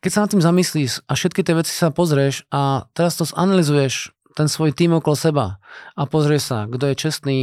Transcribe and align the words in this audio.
keď 0.00 0.10
sa 0.10 0.20
nad 0.24 0.30
tým 0.32 0.44
zamyslíš 0.44 1.04
a 1.04 1.12
všetky 1.12 1.44
tie 1.44 1.54
veci 1.56 1.72
sa 1.72 1.92
pozrieš 1.92 2.48
a 2.48 2.88
teraz 2.96 3.20
to 3.20 3.28
zanalizuješ, 3.28 4.16
ten 4.32 4.48
svoj 4.48 4.72
tým 4.72 4.96
okolo 4.96 5.16
seba 5.16 5.46
a 5.92 6.02
pozrieš 6.08 6.48
sa, 6.48 6.58
kto 6.64 6.90
je 6.90 6.96
čestný, 6.96 7.38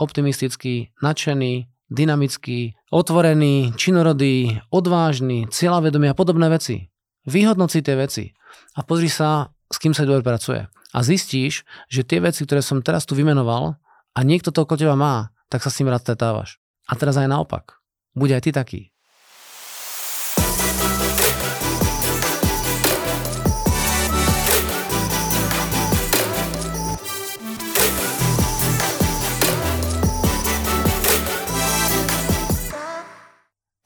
optimistický, 0.00 0.94
nadšený, 1.04 1.68
dynamický, 1.92 2.78
otvorený, 2.88 3.76
činorodý, 3.76 4.60
odvážny, 4.72 5.48
cieľavedomý 5.52 6.12
a 6.12 6.16
podobné 6.16 6.48
veci. 6.48 6.88
Vyhodnoci 7.28 7.84
tie 7.84 7.96
veci 7.98 8.32
a 8.72 8.80
pozri 8.80 9.12
sa, 9.12 9.52
s 9.68 9.76
kým 9.76 9.92
sa 9.92 10.08
dobre 10.08 10.24
pracuje. 10.24 10.64
A 10.96 10.98
zistíš, 11.04 11.68
že 11.92 12.06
tie 12.06 12.24
veci, 12.24 12.48
ktoré 12.48 12.64
som 12.64 12.80
teraz 12.80 13.04
tu 13.04 13.12
vymenoval 13.12 13.76
a 14.16 14.18
niekto 14.24 14.48
to 14.48 14.64
okolo 14.64 14.80
teba 14.80 14.96
má, 14.96 15.36
tak 15.52 15.60
sa 15.60 15.68
s 15.68 15.76
ním 15.80 15.92
rád 15.92 16.08
stretávaš. 16.08 16.56
A 16.88 16.96
teraz 16.96 17.20
aj 17.20 17.28
naopak. 17.28 17.76
Buď 18.16 18.40
aj 18.40 18.42
ty 18.48 18.50
taký. 18.56 18.80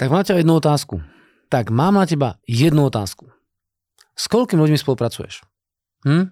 Tak 0.02 0.10
mám 0.10 0.26
ťa 0.26 0.42
jednu 0.42 0.58
otázku. 0.58 0.98
Tak 1.46 1.70
mám 1.70 1.94
na 1.94 2.02
teba 2.10 2.34
jednu 2.42 2.90
otázku. 2.90 3.30
S 4.18 4.26
koľkými 4.26 4.58
ľuďmi 4.58 4.74
spolupracuješ? 4.74 5.46
Hm? 6.02 6.26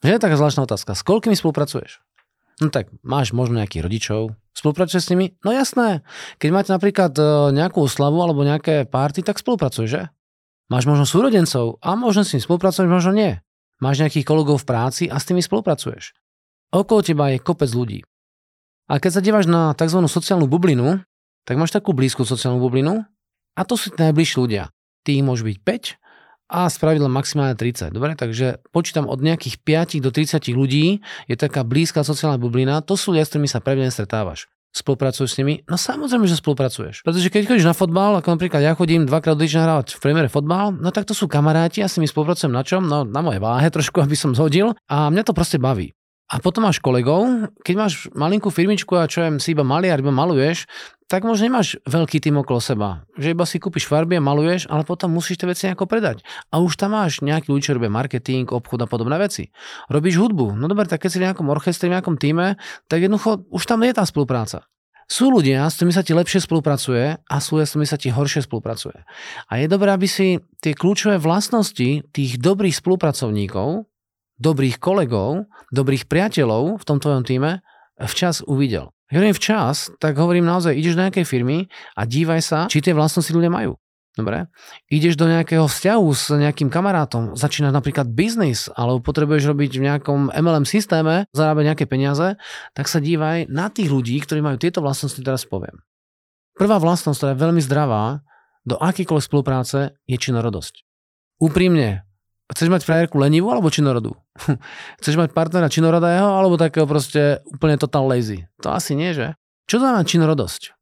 Že 0.00 0.08
je 0.08 0.24
taká 0.24 0.40
zvláštna 0.40 0.64
otázka. 0.64 0.96
S 0.96 1.04
koľkými 1.04 1.36
spolupracuješ? 1.36 2.00
No 2.64 2.72
tak 2.72 2.88
máš 3.04 3.36
možno 3.36 3.60
nejakých 3.60 3.84
rodičov, 3.84 4.20
spolupracuješ 4.56 5.04
s 5.04 5.12
nimi? 5.12 5.36
No 5.44 5.52
jasné. 5.52 6.00
Keď 6.40 6.48
máte 6.48 6.72
napríklad 6.72 7.12
e, 7.12 7.52
nejakú 7.52 7.84
oslavu 7.84 8.24
alebo 8.24 8.40
nejaké 8.40 8.88
párty, 8.88 9.20
tak 9.20 9.36
spolupracuješ, 9.36 9.90
že? 9.92 10.02
Máš 10.72 10.88
možno 10.88 11.04
súrodencov 11.04 11.76
a 11.84 12.00
možno 12.00 12.24
s 12.24 12.32
nimi 12.32 12.40
spolupracuješ, 12.40 12.88
možno 12.88 13.12
nie. 13.12 13.36
Máš 13.84 14.00
nejakých 14.00 14.24
kolegov 14.24 14.64
v 14.64 14.68
práci 14.72 15.04
a 15.12 15.20
s 15.20 15.28
tými 15.28 15.44
spolupracuješ. 15.44 16.16
Okolo 16.72 17.04
teba 17.04 17.36
je 17.36 17.44
kopec 17.44 17.68
ľudí. 17.68 18.00
A 18.88 18.96
keď 18.96 19.10
sa 19.12 19.20
díváš 19.20 19.44
na 19.44 19.76
tzv. 19.76 20.00
sociálnu 20.08 20.48
bublinu, 20.48 21.04
tak 21.44 21.60
máš 21.60 21.72
takú 21.72 21.92
blízku 21.92 22.24
sociálnu 22.24 22.60
bublinu 22.60 23.04
a 23.54 23.60
to 23.62 23.78
sú 23.78 23.92
najbližší 23.94 24.36
ľudia. 24.40 24.72
Tí 25.04 25.20
môžu 25.20 25.46
byť 25.46 25.58
5 25.60 26.04
a 26.50 26.68
spravidla 26.68 27.08
maximálne 27.08 27.56
30. 27.56 27.92
Dobre, 27.92 28.16
takže 28.16 28.60
počítam 28.68 29.08
od 29.08 29.20
nejakých 29.20 29.60
5 29.64 30.04
do 30.04 30.10
30 30.12 30.40
ľudí 30.52 31.00
je 31.28 31.36
taká 31.36 31.64
blízka 31.64 32.04
sociálna 32.04 32.36
bublina, 32.36 32.84
to 32.84 32.96
sú 32.96 33.16
ľudia, 33.16 33.24
s 33.24 33.32
ktorými 33.32 33.48
sa 33.48 33.64
pravidelne 33.64 33.92
stretávaš. 33.92 34.48
Spolupracuješ 34.74 35.30
s 35.30 35.38
nimi? 35.38 35.62
No 35.70 35.78
samozrejme, 35.78 36.26
že 36.26 36.34
spolupracuješ. 36.42 37.06
Pretože 37.06 37.30
keď 37.30 37.46
chodíš 37.46 37.70
na 37.70 37.78
fotbal, 37.78 38.18
ako 38.18 38.34
napríklad 38.34 38.58
ja 38.58 38.74
chodím 38.74 39.06
dvakrát 39.06 39.38
týždeň 39.38 39.62
hrávať 39.62 39.86
v 39.94 40.02
premiére 40.02 40.26
fotbal, 40.26 40.74
no 40.74 40.90
tak 40.90 41.06
to 41.06 41.14
sú 41.14 41.30
kamaráti, 41.30 41.78
ja 41.78 41.86
s 41.86 41.94
nimi 41.94 42.10
spolupracujem 42.10 42.50
na 42.50 42.66
čom? 42.66 42.82
No 42.82 43.06
na 43.06 43.22
mojej 43.22 43.38
váhe 43.38 43.70
trošku, 43.70 44.02
aby 44.04 44.18
som 44.18 44.34
zhodil 44.34 44.74
a 44.90 45.14
mňa 45.14 45.22
to 45.30 45.32
proste 45.32 45.62
baví. 45.62 45.93
A 46.24 46.40
potom 46.40 46.64
máš 46.64 46.80
kolegov, 46.80 47.52
keď 47.60 47.74
máš 47.76 48.08
malinkú 48.16 48.48
firmičku 48.48 48.96
a 48.96 49.04
čo 49.04 49.20
viem, 49.20 49.36
si 49.36 49.52
iba 49.52 49.60
maliar, 49.60 50.00
iba 50.00 50.08
maluješ, 50.08 50.64
tak 51.04 51.20
možno 51.20 51.52
nemáš 51.52 51.76
veľký 51.84 52.16
tým 52.16 52.40
okolo 52.40 52.64
seba. 52.64 53.04
Že 53.20 53.36
iba 53.36 53.44
si 53.44 53.60
kúpiš 53.60 53.84
farby 53.84 54.16
a 54.16 54.24
maluješ, 54.24 54.64
ale 54.72 54.88
potom 54.88 55.12
musíš 55.12 55.36
tie 55.36 55.48
veci 55.52 55.68
nejako 55.68 55.84
predať. 55.84 56.24
A 56.48 56.64
už 56.64 56.80
tam 56.80 56.96
máš 56.96 57.20
nejaký 57.20 57.52
ľudí, 57.52 57.68
čo 57.68 57.76
robia 57.76 57.92
marketing, 57.92 58.48
obchod 58.48 58.82
a 58.82 58.88
podobné 58.88 59.20
veci. 59.20 59.52
Robíš 59.92 60.16
hudbu. 60.16 60.56
No 60.56 60.64
dobre, 60.64 60.88
tak 60.88 61.04
keď 61.04 61.10
si 61.12 61.20
v 61.20 61.26
nejakom 61.28 61.46
orchestri, 61.52 61.92
v 61.92 62.00
nejakom 62.00 62.16
týme, 62.16 62.56
tak 62.88 63.04
jednoducho 63.04 63.44
už 63.52 63.62
tam 63.68 63.84
je 63.84 63.92
tá 63.92 64.08
spolupráca. 64.08 64.64
Sú 65.04 65.28
ľudia, 65.28 65.68
s 65.68 65.76
ktorými 65.76 65.92
sa 65.92 66.00
ti 66.00 66.16
lepšie 66.16 66.40
spolupracuje 66.48 67.20
a 67.20 67.36
sú 67.36 67.60
ľudia, 67.60 67.68
s 67.68 67.72
ktorými 67.76 67.90
sa 67.92 68.00
ti 68.00 68.08
horšie 68.08 68.48
spolupracuje. 68.48 69.04
A 69.52 69.52
je 69.60 69.66
dobré, 69.68 69.92
aby 69.92 70.08
si 70.08 70.40
tie 70.64 70.72
kľúčové 70.72 71.20
vlastnosti 71.20 72.08
tých 72.08 72.32
dobrých 72.40 72.72
spolupracovníkov 72.72 73.84
dobrých 74.38 74.82
kolegov, 74.82 75.46
dobrých 75.70 76.10
priateľov 76.10 76.80
v 76.80 76.84
tom 76.86 76.98
tvojom 76.98 77.22
týme 77.22 77.62
včas 78.00 78.42
uvidel. 78.44 78.90
Keď 79.10 79.14
hovorím 79.20 79.36
včas, 79.36 79.76
tak 80.02 80.18
hovorím 80.18 80.48
naozaj, 80.48 80.74
ideš 80.74 80.98
do 80.98 81.04
nejakej 81.06 81.26
firmy 81.28 81.68
a 81.94 82.02
dívaj 82.08 82.40
sa, 82.42 82.58
či 82.66 82.82
tie 82.82 82.96
vlastnosti 82.96 83.30
ľudia 83.30 83.52
majú. 83.52 83.78
Dobre? 84.14 84.46
Ideš 84.94 85.18
do 85.18 85.26
nejakého 85.26 85.66
vzťahu 85.66 86.06
s 86.14 86.30
nejakým 86.30 86.70
kamarátom, 86.70 87.34
začínaš 87.34 87.74
napríklad 87.74 88.06
biznis, 88.14 88.70
alebo 88.78 89.02
potrebuješ 89.02 89.50
robiť 89.50 89.70
v 89.74 89.84
nejakom 89.90 90.20
MLM 90.30 90.62
systéme, 90.70 91.26
zarábať 91.34 91.74
nejaké 91.74 91.84
peniaze, 91.90 92.38
tak 92.78 92.86
sa 92.86 93.02
dívaj 93.02 93.50
na 93.50 93.66
tých 93.74 93.90
ľudí, 93.90 94.14
ktorí 94.22 94.38
majú 94.38 94.54
tieto 94.54 94.86
vlastnosti, 94.86 95.18
teraz 95.18 95.42
poviem. 95.42 95.82
Prvá 96.54 96.78
vlastnosť, 96.78 97.18
ktorá 97.18 97.30
je 97.34 97.42
veľmi 97.42 97.62
zdravá 97.66 98.22
do 98.62 98.78
akýkoľvek 98.78 99.26
spolupráce, 99.26 99.98
je 100.06 100.14
činorodosť. 100.14 100.86
Úprimne, 101.42 102.06
Chceš 102.52 102.68
mať 102.68 102.84
frajerku 102.84 103.16
lenivú 103.16 103.48
alebo 103.48 103.72
činorodú? 103.72 104.20
Chceš 105.00 105.16
mať 105.16 105.32
partnera 105.32 105.72
činorodého 105.72 106.28
alebo 106.28 106.60
takého 106.60 106.84
proste 106.84 107.40
úplne 107.48 107.80
total 107.80 108.04
lazy? 108.04 108.44
To 108.60 108.76
asi 108.76 108.92
nie, 108.92 109.16
že? 109.16 109.32
Čo 109.64 109.80
znamená 109.80 110.04
činorodosť? 110.04 110.76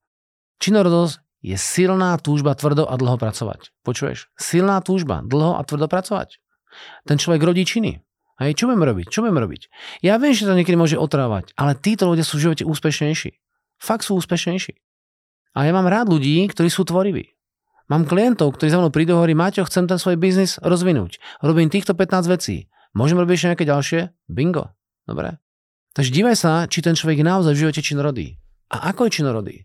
Činorodosť 0.59 1.23
je 1.43 1.55
silná 1.59 2.19
túžba 2.19 2.55
tvrdo 2.55 2.87
a 2.87 2.95
dlho 2.99 3.15
pracovať. 3.19 3.71
Počuješ? 3.87 4.31
Silná 4.35 4.83
túžba 4.83 5.23
dlho 5.23 5.59
a 5.59 5.63
tvrdo 5.63 5.87
pracovať. 5.87 6.43
Ten 7.07 7.19
človek 7.19 7.43
rodí 7.43 7.63
činy. 7.63 8.03
Hej, 8.43 8.59
čo 8.59 8.67
budeme 8.67 8.87
robiť? 8.91 9.07
Čo 9.07 9.23
budeme 9.23 9.43
robiť? 9.43 9.71
Ja 10.03 10.19
viem, 10.19 10.35
že 10.35 10.49
to 10.49 10.59
niekedy 10.59 10.75
môže 10.75 10.99
otrávať, 10.99 11.55
ale 11.55 11.79
títo 11.79 12.11
ľudia 12.11 12.27
sú 12.27 12.43
v 12.43 12.51
živote 12.51 12.65
úspešnejší. 12.67 13.39
Fakt 13.79 14.03
sú 14.03 14.19
úspešnejší. 14.19 14.79
A 15.53 15.69
ja 15.69 15.73
mám 15.75 15.87
rád 15.87 16.11
ľudí, 16.11 16.43
ktorí 16.49 16.73
sú 16.73 16.83
tvoriví. 16.83 17.35
Mám 17.91 18.07
klientov, 18.07 18.55
ktorí 18.55 18.71
za 18.71 18.79
mnou 18.79 18.95
prídu 18.95 19.17
a 19.17 19.25
hovorí, 19.25 19.35
Maťo, 19.35 19.67
chcem 19.67 19.91
ten 19.91 19.99
svoj 19.99 20.21
biznis 20.21 20.61
rozvinúť. 20.63 21.19
Robím 21.43 21.67
týchto 21.67 21.97
15 21.99 22.31
vecí. 22.31 22.71
Môžem 22.95 23.19
robiť 23.19 23.35
ešte 23.35 23.49
nejaké 23.51 23.67
ďalšie? 23.67 24.01
Bingo. 24.29 24.71
Dobre. 25.09 25.41
Takže 25.93 26.11
dívaj 26.13 26.37
sa, 26.39 26.53
či 26.69 26.81
ten 26.81 26.97
človek 26.97 27.21
je 27.21 27.27
naozaj 27.27 27.53
v 27.53 27.63
živote 27.67 27.81
činorodý. 27.85 28.39
A 28.73 28.93
ako 28.93 29.09
je 29.09 29.15
činorodý? 29.21 29.57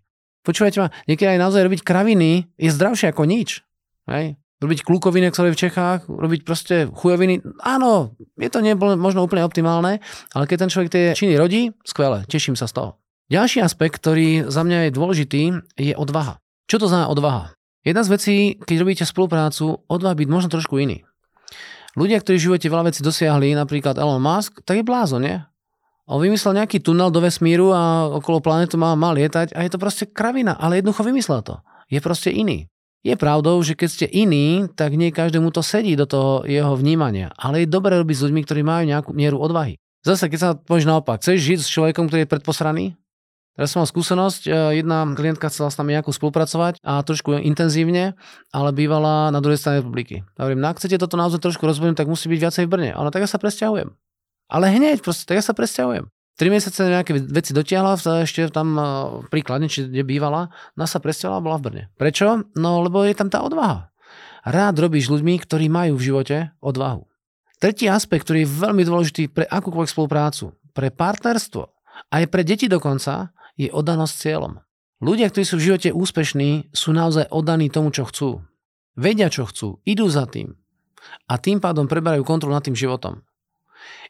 Počúvajte 0.43 0.79
ma, 0.79 0.87
niekedy 1.11 1.35
aj 1.35 1.43
naozaj 1.43 1.61
robiť 1.67 1.81
kraviny 1.83 2.47
je 2.55 2.69
zdravšie 2.71 3.11
ako 3.11 3.27
nič. 3.27 3.63
Hej? 4.07 4.39
Robiť 4.63 4.79
klukoviny, 4.87 5.27
ktoré 5.29 5.53
v 5.53 5.59
Čechách, 5.59 6.07
robiť 6.07 6.41
proste 6.47 6.87
chujoviny. 6.87 7.43
Áno, 7.61 8.15
je 8.39 8.49
to 8.49 8.63
nebolo 8.63 8.95
možno 8.95 9.27
úplne 9.27 9.43
optimálne, 9.43 9.99
ale 10.33 10.43
keď 10.47 10.65
ten 10.65 10.71
človek 10.71 10.89
tie 10.89 11.03
činy 11.13 11.35
rodí, 11.35 11.75
skvelé, 11.83 12.23
teším 12.25 12.55
sa 12.55 12.65
z 12.65 12.79
toho. 12.79 12.89
Ďalší 13.27 13.59
aspekt, 13.59 13.99
ktorý 13.99 14.47
za 14.47 14.63
mňa 14.63 14.87
je 14.87 14.95
dôležitý, 14.95 15.41
je 15.75 15.93
odvaha. 15.99 16.39
Čo 16.71 16.79
to 16.79 16.87
znamená 16.87 17.11
odvaha? 17.11 17.56
Jedna 17.87 18.03
z 18.03 18.11
vecí, 18.11 18.35
keď 18.59 18.83
robíte 18.83 19.07
spoluprácu, 19.07 19.79
od 19.79 19.99
vás 20.03 20.11
byť 20.11 20.27
možno 20.27 20.51
trošku 20.51 20.75
iný. 20.75 21.07
Ľudia, 21.95 22.19
ktorí 22.19 22.35
v 22.35 22.45
živote 22.51 22.67
veľa 22.67 22.91
vecí 22.91 22.99
dosiahli, 22.99 23.55
napríklad 23.55 23.95
Elon 23.95 24.19
Musk, 24.19 24.59
tak 24.67 24.83
je 24.83 24.83
blázon, 24.83 25.23
nie? 25.23 25.39
On 26.03 26.19
vymyslel 26.19 26.59
nejaký 26.59 26.83
tunel 26.83 27.07
do 27.15 27.23
vesmíru 27.23 27.71
a 27.71 28.11
okolo 28.11 28.43
planetu 28.43 28.75
má, 28.75 28.91
má 28.99 29.15
lietať 29.15 29.55
a 29.55 29.63
je 29.63 29.71
to 29.71 29.79
proste 29.79 30.03
kravina, 30.11 30.59
ale 30.59 30.83
jednoducho 30.83 31.07
vymyslel 31.07 31.39
to. 31.47 31.63
Je 31.87 32.03
proste 32.03 32.27
iný. 32.27 32.67
Je 33.07 33.15
pravdou, 33.15 33.55
že 33.63 33.71
keď 33.71 33.87
ste 33.87 34.07
iný, 34.11 34.67
tak 34.75 34.91
nie 34.99 35.15
každému 35.15 35.55
to 35.55 35.63
sedí 35.63 35.95
do 35.95 36.03
toho 36.03 36.43
jeho 36.43 36.75
vnímania. 36.75 37.31
Ale 37.39 37.63
je 37.63 37.71
dobré 37.71 37.95
robiť 37.95 38.15
s 38.19 38.23
ľuďmi, 38.27 38.41
ktorí 38.43 38.67
majú 38.67 38.83
nejakú 38.83 39.15
mieru 39.15 39.39
odvahy. 39.39 39.79
Zase, 40.03 40.27
keď 40.27 40.39
sa 40.43 40.49
povieš 40.59 40.91
naopak, 40.91 41.23
chceš 41.23 41.39
žiť 41.39 41.59
s 41.63 41.71
človekom, 41.71 42.11
ktorý 42.11 42.27
je 42.27 42.33
predposraný? 42.35 42.85
Teraz 43.57 43.73
som 43.73 43.81
mal 43.81 43.89
skúsenosť, 43.89 44.41
e, 44.45 44.49
jedna 44.77 45.09
klientka 45.17 45.49
chcela 45.49 45.73
s 45.73 45.77
nami 45.81 45.97
nejakú 45.97 46.13
spolupracovať 46.13 46.77
a 46.85 47.01
trošku 47.01 47.41
intenzívne, 47.41 48.13
ale 48.53 48.69
bývala 48.69 49.33
na 49.33 49.41
druhej 49.41 49.57
strane 49.57 49.81
republiky. 49.81 50.21
Hovorím, 50.37 50.61
no 50.61 50.69
ak 50.69 50.77
chcete 50.77 51.01
toto 51.01 51.17
naozaj 51.17 51.41
trošku 51.41 51.65
rozvinúť, 51.65 52.05
tak 52.05 52.07
musí 52.07 52.29
byť 52.29 52.37
viacej 52.37 52.63
v 52.69 52.71
Brne. 52.71 52.91
Ona, 52.93 53.09
tak 53.09 53.25
ja 53.25 53.29
sa 53.29 53.41
presťahujem. 53.41 53.89
Ale 54.53 54.69
hneď, 54.69 55.01
proste, 55.01 55.25
tak 55.25 55.41
ja 55.41 55.43
sa 55.43 55.57
presťahujem. 55.57 56.05
Tri 56.37 56.53
mesiace 56.53 56.85
nejaké 56.85 57.17
veci 57.17 57.49
dotiahla, 57.49 57.97
ešte 58.21 58.53
tam 58.53 58.77
e, 58.77 58.81
príkladne, 59.33 59.65
či 59.65 59.89
kde 59.89 60.05
bývala, 60.05 60.53
ona 60.77 60.85
sa 60.85 61.01
presťahovala 61.01 61.41
bola 61.41 61.57
v 61.57 61.65
Brne. 61.65 61.83
Prečo? 61.97 62.45
No 62.53 62.85
lebo 62.85 63.01
je 63.01 63.17
tam 63.17 63.33
tá 63.33 63.41
odvaha. 63.41 63.89
Rád 64.45 64.85
robíš 64.85 65.09
ľuďmi, 65.09 65.33
ktorí 65.41 65.65
majú 65.65 65.97
v 65.97 66.05
živote 66.13 66.37
odvahu. 66.61 67.09
Tretí 67.57 67.89
aspekt, 67.89 68.29
ktorý 68.29 68.45
je 68.45 68.53
veľmi 68.53 68.85
dôležitý 68.85 69.33
pre 69.33 69.49
akúkoľvek 69.49 69.89
spoluprácu, 69.89 70.53
pre 70.77 70.93
partnerstvo, 70.93 71.65
aj 72.13 72.23
pre 72.29 72.45
deti 72.45 72.69
dokonca, 72.69 73.33
je 73.57 73.73
oddanosť 73.73 74.13
cieľom. 74.13 74.61
Ľudia, 74.97 75.29
ktorí 75.29 75.45
sú 75.45 75.61
v 75.61 75.65
živote 75.73 75.89
úspešní, 75.93 76.73
sú 76.73 76.89
naozaj 76.93 77.29
oddaní 77.29 77.69
tomu, 77.69 77.93
čo 77.93 78.05
chcú. 78.09 78.41
Vedia, 78.97 79.29
čo 79.29 79.45
chcú, 79.45 79.77
idú 79.85 80.09
za 80.09 80.25
tým. 80.25 80.57
A 81.29 81.37
tým 81.37 81.61
pádom 81.61 81.85
preberajú 81.85 82.25
kontrolu 82.25 82.57
nad 82.57 82.65
tým 82.65 82.73
životom. 82.73 83.21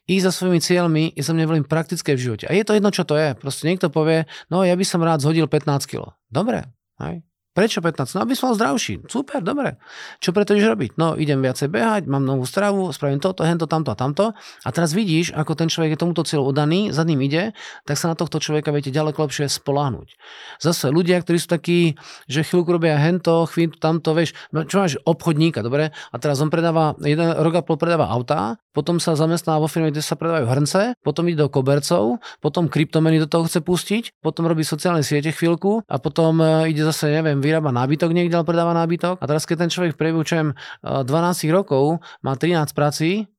I 0.07 0.23
za 0.23 0.31
svojimi 0.31 0.63
cieľmi 0.63 1.03
je 1.11 1.23
za 1.23 1.35
mňa 1.35 1.43
veľmi 1.43 1.67
praktické 1.67 2.15
v 2.15 2.23
živote. 2.23 2.47
A 2.47 2.55
je 2.55 2.63
to 2.63 2.71
jedno, 2.71 2.95
čo 2.95 3.03
to 3.03 3.19
je. 3.19 3.35
Proste 3.35 3.67
niekto 3.67 3.91
povie, 3.91 4.23
no 4.47 4.63
ja 4.63 4.71
by 4.79 4.85
som 4.87 5.03
rád 5.03 5.19
zhodil 5.19 5.51
15 5.51 5.83
kg. 5.83 6.15
Dobre, 6.31 6.63
hej. 7.03 7.27
Prečo 7.57 7.81
15? 7.81 8.13
No 8.13 8.21
aby 8.21 8.37
som 8.37 8.53
zdravší. 8.53 9.09
Super, 9.09 9.41
dobre. 9.41 9.81
Čo 10.21 10.29
preto 10.29 10.53
ideš 10.53 10.77
robiť? 10.77 10.93
No 11.01 11.17
idem 11.17 11.41
viacej 11.41 11.73
behať, 11.73 12.05
mám 12.05 12.21
novú 12.21 12.45
stravu, 12.45 12.93
spravím 12.93 13.17
toto, 13.17 13.41
hento, 13.41 13.65
tamto 13.65 13.89
a 13.89 13.97
tamto. 13.97 14.37
A 14.61 14.69
teraz 14.69 14.93
vidíš, 14.93 15.33
ako 15.33 15.57
ten 15.57 15.65
človek 15.65 15.97
je 15.97 15.99
tomuto 16.05 16.21
cieľu 16.21 16.53
odaný, 16.53 16.93
za 16.93 17.01
ním 17.01 17.17
ide, 17.25 17.57
tak 17.89 17.97
sa 17.97 18.13
na 18.13 18.15
tohto 18.15 18.37
človeka 18.37 18.69
viete 18.69 18.93
ďaleko 18.93 19.25
lepšie 19.25 19.49
spoláhnuť. 19.49 20.21
Zase 20.61 20.93
ľudia, 20.93 21.17
ktorí 21.17 21.41
sú 21.41 21.49
takí, 21.49 21.97
že 22.29 22.45
chvíľku 22.45 22.77
robia 22.77 22.93
hento, 23.01 23.49
chvíľku 23.49 23.81
tamto, 23.81 24.13
vieš, 24.13 24.37
no, 24.53 24.61
čo 24.61 24.77
máš 24.77 25.01
obchodníka, 25.01 25.65
dobre? 25.65 25.97
A 26.13 26.15
teraz 26.21 26.37
on 26.37 26.53
predáva, 26.53 26.93
jeden 27.01 27.33
rok 27.41 27.57
a 27.57 27.61
pol 27.65 27.81
predáva 27.81 28.05
autá, 28.13 28.61
potom 28.77 29.01
sa 29.01 29.17
zamestná 29.17 29.57
vo 29.57 29.65
firme, 29.65 29.89
kde 29.89 30.05
sa 30.05 30.13
predávajú 30.13 30.45
hrnce, 30.45 30.81
potom 31.01 31.25
ide 31.25 31.41
do 31.41 31.49
kobercov, 31.49 32.21
potom 32.37 32.69
kryptomeny 32.69 33.17
do 33.17 33.25
toho 33.25 33.49
chce 33.49 33.65
pustiť, 33.65 34.03
potom 34.21 34.45
robí 34.45 34.61
sociálne 34.61 35.01
siete 35.01 35.33
chvíľku 35.33 35.81
a 35.89 35.97
potom 35.97 36.37
e, 36.37 36.69
ide 36.69 36.85
zase, 36.85 37.09
neviem, 37.09 37.41
vyrába 37.47 37.71
nábytok 37.71 38.11
niekde, 38.11 38.35
ale 38.35 38.43
predáva 38.43 38.75
nábytok. 38.75 39.23
A 39.23 39.25
teraz, 39.25 39.47
keď 39.47 39.63
ten 39.63 39.71
človek 39.71 39.95
v 39.95 39.99
priebehu 40.03 40.23
12 40.27 41.07
e, 41.07 41.47
rokov 41.47 42.03
má 42.19 42.35
13 42.35 42.75
prací, 42.75 43.31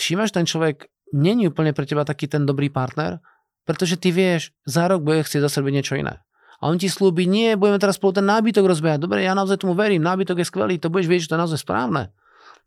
všímaš, 0.00 0.32
ten 0.32 0.48
človek 0.48 0.88
není 1.12 1.52
úplne 1.52 1.76
pre 1.76 1.84
teba 1.84 2.08
taký 2.08 2.26
ten 2.26 2.48
dobrý 2.48 2.72
partner, 2.72 3.20
pretože 3.68 4.00
ty 4.00 4.10
vieš, 4.10 4.50
za 4.64 4.88
rok 4.88 5.04
bude 5.04 5.20
chcieť 5.22 5.44
zase 5.44 5.60
robiť 5.60 5.74
niečo 5.76 5.94
iné. 6.00 6.24
A 6.62 6.70
on 6.70 6.78
ti 6.78 6.86
slúbi, 6.86 7.26
nie, 7.26 7.58
budeme 7.58 7.82
teraz 7.82 7.98
spolu 7.98 8.22
ten 8.22 8.26
nábytok 8.26 8.64
rozbiehať. 8.64 9.02
Dobre, 9.02 9.26
ja 9.26 9.34
naozaj 9.34 9.66
tomu 9.66 9.74
verím, 9.74 10.02
nábytok 10.02 10.40
je 10.40 10.46
skvelý, 10.46 10.78
to 10.78 10.94
budeš 10.94 11.10
vedieť, 11.10 11.22
že 11.26 11.30
to 11.30 11.36
je 11.36 11.42
naozaj 11.42 11.60
správne. 11.60 12.14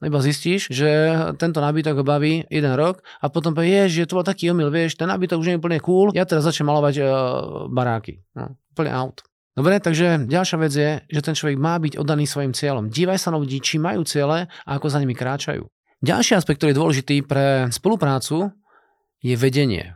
No 0.04 0.12
iba 0.12 0.20
zistíš, 0.20 0.68
že 0.68 1.16
tento 1.40 1.64
nábytok 1.64 2.04
ho 2.04 2.06
baví 2.06 2.44
jeden 2.52 2.74
rok 2.76 3.00
a 3.24 3.32
potom 3.32 3.56
povieš, 3.56 4.04
že 4.04 4.08
to 4.12 4.20
bol 4.20 4.28
taký 4.28 4.52
omyl, 4.52 4.68
vieš, 4.68 5.00
ten 5.00 5.08
nábytok 5.08 5.40
už 5.40 5.48
nie 5.48 5.56
je 5.56 5.62
úplne 5.64 5.80
cool, 5.80 6.12
ja 6.12 6.28
teraz 6.28 6.44
začnem 6.44 6.68
malovať 6.68 6.96
uh, 7.00 7.08
baráky. 7.72 8.20
No, 8.36 8.60
úplne 8.76 8.92
out. 8.92 9.24
Dobre, 9.56 9.80
takže 9.80 10.28
ďalšia 10.28 10.58
vec 10.60 10.74
je, 10.76 10.92
že 11.08 11.22
ten 11.24 11.32
človek 11.32 11.56
má 11.56 11.80
byť 11.80 11.96
oddaný 11.96 12.28
svojim 12.28 12.52
cieľom. 12.52 12.92
Dívaj 12.92 13.24
sa 13.24 13.32
na 13.32 13.40
ľudí, 13.40 13.64
či 13.64 13.80
majú 13.80 14.04
ciele 14.04 14.52
a 14.52 14.70
ako 14.76 14.92
za 14.92 15.00
nimi 15.00 15.16
kráčajú. 15.16 15.64
Ďalší 16.04 16.36
aspekt, 16.36 16.60
ktorý 16.60 16.76
je 16.76 16.82
dôležitý 16.84 17.16
pre 17.24 17.72
spoluprácu, 17.72 18.52
je 19.24 19.36
vedenie. 19.40 19.96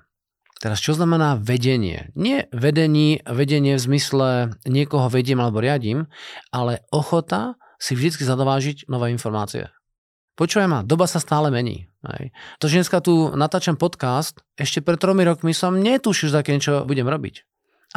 Teraz 0.63 0.79
čo 0.79 0.95
znamená 0.95 1.35
vedenie? 1.39 2.11
Nie 2.15 2.47
vedení, 2.55 3.19
vedenie 3.27 3.75
v 3.75 3.83
zmysle 3.83 4.59
niekoho 4.63 5.11
vediem 5.11 5.39
alebo 5.39 5.59
riadím, 5.59 6.07
ale 6.51 6.83
ochota 6.91 7.59
si 7.79 7.95
vždy 7.95 8.19
zadovážiť 8.19 8.87
nové 8.91 9.11
informácie. 9.11 9.71
Počúvaj 10.39 10.67
ma, 10.71 10.79
doba 10.87 11.03
sa 11.03 11.19
stále 11.19 11.51
mení. 11.51 11.91
Hej. 11.99 12.31
To, 12.63 12.71
že 12.71 12.79
dneska 12.79 13.03
tu 13.03 13.35
natáčam 13.35 13.75
podcast, 13.75 14.39
ešte 14.55 14.79
pred 14.79 14.95
tromi 14.95 15.27
rokmi 15.27 15.51
som 15.51 15.75
netušil, 15.75 16.31
že 16.31 16.39
také 16.39 16.55
niečo 16.55 16.87
budem 16.87 17.07
robiť. 17.07 17.43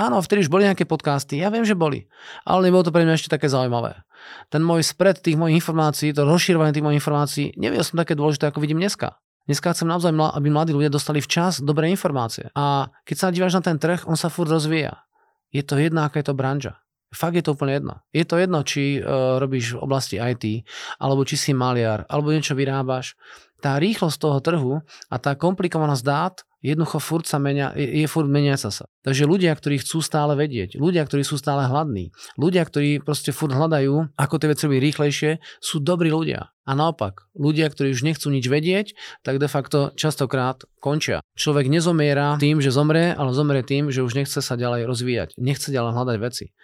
Áno, 0.01 0.25
vtedy 0.25 0.49
už 0.49 0.53
boli 0.53 0.65
nejaké 0.65 0.89
podcasty, 0.89 1.45
ja 1.45 1.53
viem, 1.53 1.69
že 1.69 1.77
boli, 1.77 2.09
ale 2.49 2.65
nebolo 2.65 2.89
to 2.89 2.95
pre 2.95 3.05
mňa 3.05 3.13
ešte 3.21 3.29
také 3.29 3.53
zaujímavé. 3.53 4.01
Ten 4.49 4.65
môj 4.65 4.89
spred 4.89 5.21
tých 5.21 5.37
mojich 5.37 5.61
informácií, 5.61 6.17
to 6.17 6.25
rozširovanie 6.25 6.73
tých 6.73 6.87
mojich 6.87 7.01
informácií, 7.05 7.53
neviem, 7.61 7.85
som 7.85 8.01
také 8.01 8.17
dôležité, 8.17 8.49
ako 8.49 8.65
vidím 8.65 8.81
dneska. 8.81 9.21
Dneska 9.45 9.75
chcem 9.77 9.91
naozaj, 9.91 10.15
aby 10.15 10.49
mladí 10.49 10.73
ľudia 10.73 10.89
dostali 10.89 11.21
včas 11.21 11.61
dobré 11.61 11.91
informácie. 11.93 12.49
A 12.57 12.89
keď 13.05 13.17
sa 13.19 13.35
díváš 13.35 13.59
na 13.59 13.63
ten 13.67 13.77
trh, 13.77 14.07
on 14.09 14.15
sa 14.15 14.31
furt 14.31 14.49
rozvíja. 14.49 15.03
Je 15.51 15.61
to 15.67 15.77
jedna, 15.77 16.09
aká 16.09 16.23
je 16.23 16.31
to 16.31 16.39
branža. 16.39 16.79
Fakt 17.13 17.37
je 17.37 17.45
to 17.45 17.53
úplne 17.53 17.77
jedno. 17.77 17.95
Je 18.15 18.25
to 18.25 18.41
jedno, 18.41 18.65
či 18.65 18.97
uh, 18.97 19.37
robíš 19.37 19.77
v 19.77 19.83
oblasti 19.85 20.17
IT, 20.17 20.65
alebo 20.97 21.27
či 21.29 21.37
si 21.37 21.53
maliar, 21.53 22.09
alebo 22.09 22.33
niečo 22.33 22.57
vyrábaš. 22.57 23.19
Tá 23.61 23.77
rýchlosť 23.77 24.17
toho 24.17 24.39
trhu 24.41 24.73
a 25.13 25.17
tá 25.21 25.37
komplikovanosť 25.37 26.03
dát 26.07 26.41
jednoducho 26.63 27.03
furt 27.03 27.27
sa 27.27 27.43
menia, 27.43 27.75
je, 27.75 27.85
je 28.03 28.07
furt 28.07 28.31
meniaca 28.31 28.71
sa. 28.71 28.85
Takže 29.03 29.27
ľudia, 29.27 29.53
ktorí 29.53 29.83
chcú 29.83 29.99
stále 29.99 30.39
vedieť, 30.39 30.79
ľudia, 30.79 31.03
ktorí 31.03 31.27
sú 31.27 31.37
stále 31.37 31.67
hladní, 31.67 32.15
ľudia, 32.39 32.63
ktorí 32.63 33.03
proste 33.03 33.35
furt 33.35 33.51
hľadajú, 33.53 34.15
ako 34.15 34.35
tie 34.39 34.49
veci 34.49 34.63
robiť 34.71 34.81
rýchlejšie, 34.81 35.31
sú 35.59 35.83
dobrí 35.83 36.09
ľudia. 36.09 36.55
A 36.63 36.79
naopak, 36.79 37.27
ľudia, 37.35 37.67
ktorí 37.67 37.91
už 37.91 38.07
nechcú 38.07 38.31
nič 38.31 38.47
vedieť, 38.47 38.95
tak 39.27 39.43
de 39.43 39.51
facto 39.51 39.91
častokrát 39.99 40.63
končia. 40.79 41.19
Človek 41.35 41.67
nezomiera 41.67 42.39
tým, 42.39 42.63
že 42.63 42.71
zomrie, 42.71 43.11
ale 43.11 43.35
zomrie 43.35 43.67
tým, 43.67 43.91
že 43.91 44.07
už 44.07 44.15
nechce 44.15 44.39
sa 44.39 44.55
ďalej 44.55 44.87
rozvíjať, 44.87 45.29
nechce 45.43 45.75
ďalej 45.75 45.93
hľadať 45.99 46.17
veci. 46.23 46.55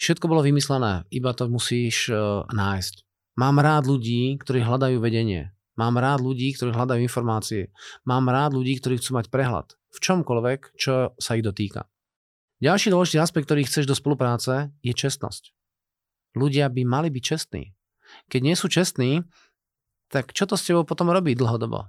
Všetko 0.00 0.24
bolo 0.24 0.40
vymyslené, 0.40 1.04
iba 1.12 1.36
to 1.36 1.52
musíš 1.52 2.08
uh, 2.08 2.48
nájsť. 2.48 3.04
Mám 3.36 3.60
rád 3.60 3.88
ľudí, 3.88 4.40
ktorí 4.40 4.64
hľadajú 4.64 4.96
vedenie. 5.00 5.52
Mám 5.80 5.96
rád 5.96 6.20
ľudí, 6.20 6.52
ktorí 6.52 6.72
hľadajú 6.72 7.00
informácie. 7.00 7.72
Mám 8.04 8.28
rád 8.28 8.52
ľudí, 8.56 8.76
ktorí 8.76 9.00
chcú 9.00 9.16
mať 9.16 9.32
prehľad 9.32 9.72
v 9.92 9.98
čomkoľvek, 10.00 10.76
čo 10.76 11.16
sa 11.16 11.36
ich 11.36 11.44
dotýka. 11.44 11.88
Ďalší 12.62 12.94
dôležitý 12.94 13.18
aspekt, 13.18 13.50
ktorý 13.50 13.66
chceš 13.66 13.90
do 13.90 13.96
spolupráce, 13.96 14.70
je 14.84 14.92
čestnosť. 14.94 15.50
Ľudia 16.38 16.70
by 16.70 16.82
mali 16.86 17.08
byť 17.10 17.22
čestní. 17.24 17.74
Keď 18.28 18.40
nie 18.40 18.56
sú 18.56 18.68
čestní, 18.68 19.26
tak 20.12 20.36
čo 20.36 20.44
to 20.44 20.54
s 20.54 20.68
tebou 20.68 20.84
potom 20.84 21.08
robí 21.08 21.32
dlhodobo? 21.32 21.88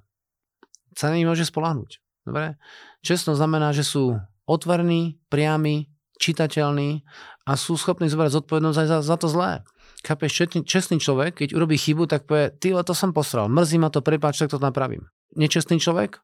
Sa 0.96 1.12
môže 1.12 1.44
spolahnuť. 1.48 2.00
Dobre? 2.24 2.56
Čestnosť 3.04 3.40
znamená, 3.40 3.76
že 3.76 3.84
sú 3.84 4.16
otvorení, 4.48 5.20
priami, 5.28 5.92
čitateľní 6.20 7.04
a 7.44 7.52
sú 7.60 7.76
schopní 7.76 8.08
zobrať 8.08 8.40
zodpovednosť 8.40 8.80
aj 8.80 8.88
za, 8.88 8.98
za 9.04 9.16
to 9.20 9.28
zlé. 9.28 9.62
Chápeš, 10.04 10.52
čestný 10.68 11.00
človek, 11.00 11.40
keď 11.40 11.56
urobí 11.56 11.80
chybu, 11.80 12.12
tak 12.12 12.28
povie, 12.28 12.52
ty 12.52 12.76
to 12.76 12.92
som 12.92 13.16
posral, 13.16 13.48
mrzí 13.48 13.80
ma 13.80 13.88
to, 13.88 14.04
prepáč, 14.04 14.44
tak 14.44 14.52
to 14.52 14.60
napravím. 14.60 15.08
Nečestný 15.40 15.80
človek, 15.80 16.20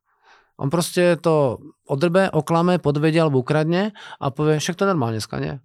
on 0.60 0.68
proste 0.68 1.16
to 1.16 1.64
odrbe, 1.88 2.28
oklame, 2.36 2.84
podvedie 2.84 3.24
alebo 3.24 3.40
ukradne 3.40 3.96
a 4.20 4.26
povie, 4.28 4.60
však 4.60 4.76
to 4.76 4.84
normálne 4.84 5.16
dneska, 5.16 5.40
nie? 5.40 5.64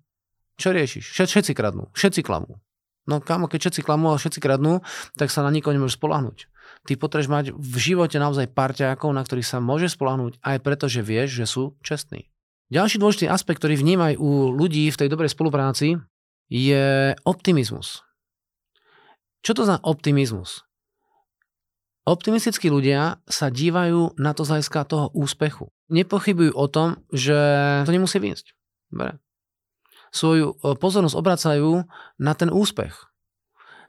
Čo 0.54 0.70
riešiš? 0.70 1.10
Všetci 1.10 1.50
kradnú, 1.58 1.90
všetci 1.98 2.22
klamú. 2.22 2.62
No 3.10 3.18
kamo, 3.18 3.50
keď 3.50 3.68
všetci 3.68 3.82
klamú 3.82 4.14
a 4.14 4.16
všetci 4.22 4.38
kradnú, 4.38 4.86
tak 5.18 5.34
sa 5.34 5.42
na 5.42 5.50
nikoho 5.50 5.74
nemôžeš 5.74 5.98
spolahnuť. 5.98 6.46
Ty 6.86 6.92
potrebuješ 6.94 7.28
mať 7.28 7.44
v 7.52 7.76
živote 7.82 8.16
naozaj 8.22 8.54
parťákov, 8.54 9.10
na 9.10 9.26
ktorých 9.26 9.50
sa 9.50 9.58
môže 9.58 9.90
spolahnuť 9.90 10.38
aj 10.40 10.56
preto, 10.62 10.86
že 10.86 11.02
vieš, 11.02 11.42
že 11.42 11.46
sú 11.50 11.74
čestní. 11.82 12.30
Ďalší 12.70 13.02
dôležitý 13.02 13.26
aspekt, 13.28 13.60
ktorý 13.60 13.76
vnímaj 13.76 14.16
u 14.16 14.54
ľudí 14.54 14.88
v 14.88 14.98
tej 15.02 15.10
dobrej 15.10 15.34
spolupráci, 15.34 16.00
je 16.48 17.14
optimizmus. 17.24 18.04
Čo 19.44 19.52
to 19.52 19.62
za 19.68 19.76
optimizmus? 19.84 20.64
Optimistickí 22.04 22.68
ľudia 22.68 23.20
sa 23.24 23.48
dívajú 23.48 24.20
na 24.20 24.36
to 24.36 24.44
z 24.44 24.60
toho 24.68 25.08
úspechu. 25.16 25.72
Nepochybujú 25.88 26.52
o 26.52 26.66
tom, 26.68 27.00
že 27.08 27.36
to 27.88 27.92
nemusí 27.92 28.20
výjsť. 28.20 28.52
Dobre. 28.92 29.16
Svoju 30.12 30.52
e, 30.52 30.76
pozornosť 30.76 31.16
obracajú 31.16 31.88
na 32.20 32.32
ten 32.36 32.52
úspech. 32.52 32.92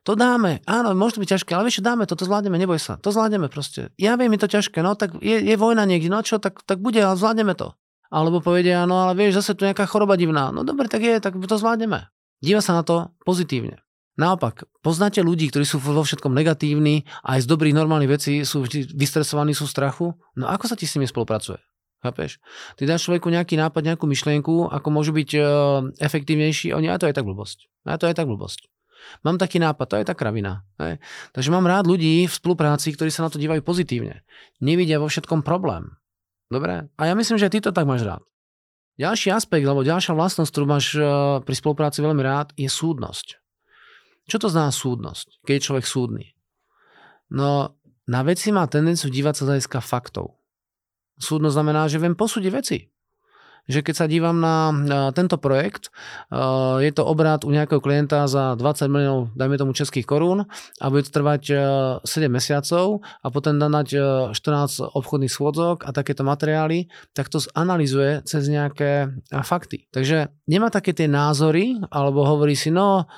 To 0.07 0.13
dáme, 0.13 0.61
áno, 0.69 0.93
môže 0.93 1.17
to 1.17 1.21
byť 1.25 1.31
ťažké, 1.33 1.51
ale 1.57 1.65
vieš 1.67 1.81
dáme 1.81 2.05
to, 2.05 2.13
to 2.13 2.29
zvládneme, 2.29 2.61
neboj 2.61 2.77
sa, 2.77 3.01
to 3.01 3.09
zvládneme 3.09 3.49
proste. 3.49 3.89
Ja 3.97 4.13
viem, 4.15 4.29
je 4.37 4.45
to 4.45 4.53
ťažké, 4.53 4.85
no 4.85 4.93
tak 4.93 5.17
je, 5.17 5.41
je 5.41 5.55
vojna 5.57 5.81
niekde, 5.89 6.13
no 6.13 6.21
čo, 6.21 6.37
tak, 6.37 6.61
tak 6.61 6.77
bude, 6.77 7.01
ale 7.01 7.17
zvládneme 7.17 7.57
to. 7.57 7.73
Alebo 8.13 8.37
povedia, 8.37 8.85
no 8.85 9.01
ale 9.01 9.17
vieš, 9.17 9.41
zase 9.41 9.57
tu 9.57 9.65
nejaká 9.65 9.89
choroba 9.89 10.13
divná. 10.13 10.53
No 10.53 10.61
dobre, 10.61 10.85
tak 10.87 11.01
je, 11.01 11.17
tak 11.17 11.33
to 11.35 11.57
zvládneme. 11.57 12.05
Díva 12.45 12.61
sa 12.61 12.77
na 12.77 12.85
to 12.85 13.09
pozitívne. 13.25 13.81
Naopak, 14.21 14.69
poznáte 14.85 15.25
ľudí, 15.25 15.49
ktorí 15.49 15.65
sú 15.65 15.81
vo 15.81 16.05
všetkom 16.05 16.29
negatívni 16.29 17.09
a 17.25 17.35
aj 17.35 17.43
z 17.43 17.47
dobrých 17.49 17.73
normálnych 17.73 18.13
vecí 18.13 18.45
sú 18.45 18.63
vystresovaní, 18.93 19.57
sú 19.57 19.65
strachu? 19.65 20.13
No 20.37 20.45
ako 20.45 20.69
sa 20.69 20.77
ti 20.77 20.85
s 20.85 20.93
nimi 20.93 21.09
spolupracuje? 21.09 21.57
Chápeš? 22.05 22.37
Ty 22.77 22.85
dáš 22.85 23.09
človeku 23.09 23.33
nejaký 23.33 23.57
nápad, 23.57 23.81
nejakú 23.81 24.05
myšlienku, 24.05 24.69
ako 24.69 24.87
môžu 24.93 25.09
byť 25.17 25.29
uh, 25.35 25.45
efektívnejší, 25.97 26.69
oni, 26.69 26.85
a 26.85 27.01
to 27.01 27.09
je 27.09 27.17
tak 27.17 27.25
blbosť. 27.25 27.65
A 27.89 27.97
to 27.97 28.05
je 28.05 28.13
tak 28.13 28.29
blbosť. 28.29 28.69
Mám 29.25 29.41
taký 29.41 29.57
nápad, 29.57 29.85
to 29.89 29.97
je 29.97 30.05
tá 30.05 30.13
kravina. 30.13 30.61
Hej. 30.77 31.01
Takže 31.33 31.49
mám 31.49 31.65
rád 31.65 31.89
ľudí 31.89 32.29
v 32.29 32.33
spolupráci, 32.33 32.93
ktorí 32.93 33.09
sa 33.09 33.25
na 33.25 33.33
to 33.33 33.41
dívajú 33.41 33.65
pozitívne. 33.65 34.21
Nevidia 34.61 35.01
vo 35.01 35.09
všetkom 35.09 35.41
problém. 35.41 35.97
Dobre? 36.53 36.93
A 36.93 37.01
ja 37.09 37.17
myslím, 37.17 37.41
že 37.41 37.49
ty 37.49 37.57
to 37.57 37.73
tak 37.73 37.89
máš 37.89 38.05
rád. 38.05 38.21
Ďalší 38.95 39.35
aspekt, 39.35 39.67
alebo 39.67 39.83
ďalšia 39.83 40.15
vlastnosť, 40.15 40.49
ktorú 40.55 40.65
máš 40.71 40.95
uh, 40.95 41.43
pri 41.43 41.55
spolupráci 41.55 41.99
veľmi 41.99 42.23
rád, 42.23 42.55
je 42.55 42.71
súdnosť. 42.71 43.43
Čo 44.25 44.37
to 44.39 44.47
znamená 44.47 44.71
súdnosť, 44.71 45.43
keď 45.43 45.53
je 45.59 45.65
človek 45.67 45.85
súdny? 45.85 46.25
No, 47.29 47.75
na 48.07 48.21
veci 48.23 48.55
má 48.55 48.63
tendenciu 48.71 49.11
dívať 49.11 49.33
sa 49.35 49.43
z 49.43 49.49
hľadiska 49.51 49.79
faktov. 49.83 50.39
Súdnosť 51.19 51.55
znamená, 51.59 51.91
že 51.91 51.99
viem 51.99 52.15
posúdiť 52.15 52.51
veci. 52.55 52.77
Že 53.65 53.79
keď 53.81 53.95
sa 53.97 54.05
dívam 54.05 54.37
na, 54.37 55.09
tento 55.11 55.41
projekt, 55.41 55.89
uh, 56.29 56.77
je 56.81 56.91
to 56.93 57.01
obrad 57.01 57.41
u 57.43 57.49
nejakého 57.49 57.81
klienta 57.81 58.29
za 58.29 58.53
20 58.53 58.89
miliónov, 58.89 59.23
dajme 59.33 59.57
tomu 59.57 59.73
českých 59.73 60.05
korún 60.05 60.45
a 60.77 60.85
bude 60.93 61.05
to 61.09 61.11
trvať 61.11 61.43
uh, 61.51 61.61
7 62.05 62.29
mesiacov 62.29 63.01
a 63.25 63.27
potom 63.33 63.57
uh, 63.57 64.31
14 64.31 64.35
obchodných 64.93 65.33
schôdzok 65.33 65.85
a 65.85 65.89
takéto 65.89 66.21
materiály, 66.21 66.87
tak 67.17 67.33
to 67.33 67.41
zanalizuje 67.41 68.21
cez 68.29 68.45
nejaké 68.45 69.09
fakty. 69.41 69.89
Takže 69.89 70.29
nemá 70.45 70.69
také 70.69 70.93
tie 70.93 71.09
názory, 71.09 71.81
alebo 71.89 72.21
hovorí 72.25 72.53
si, 72.53 72.69
no 72.69 73.09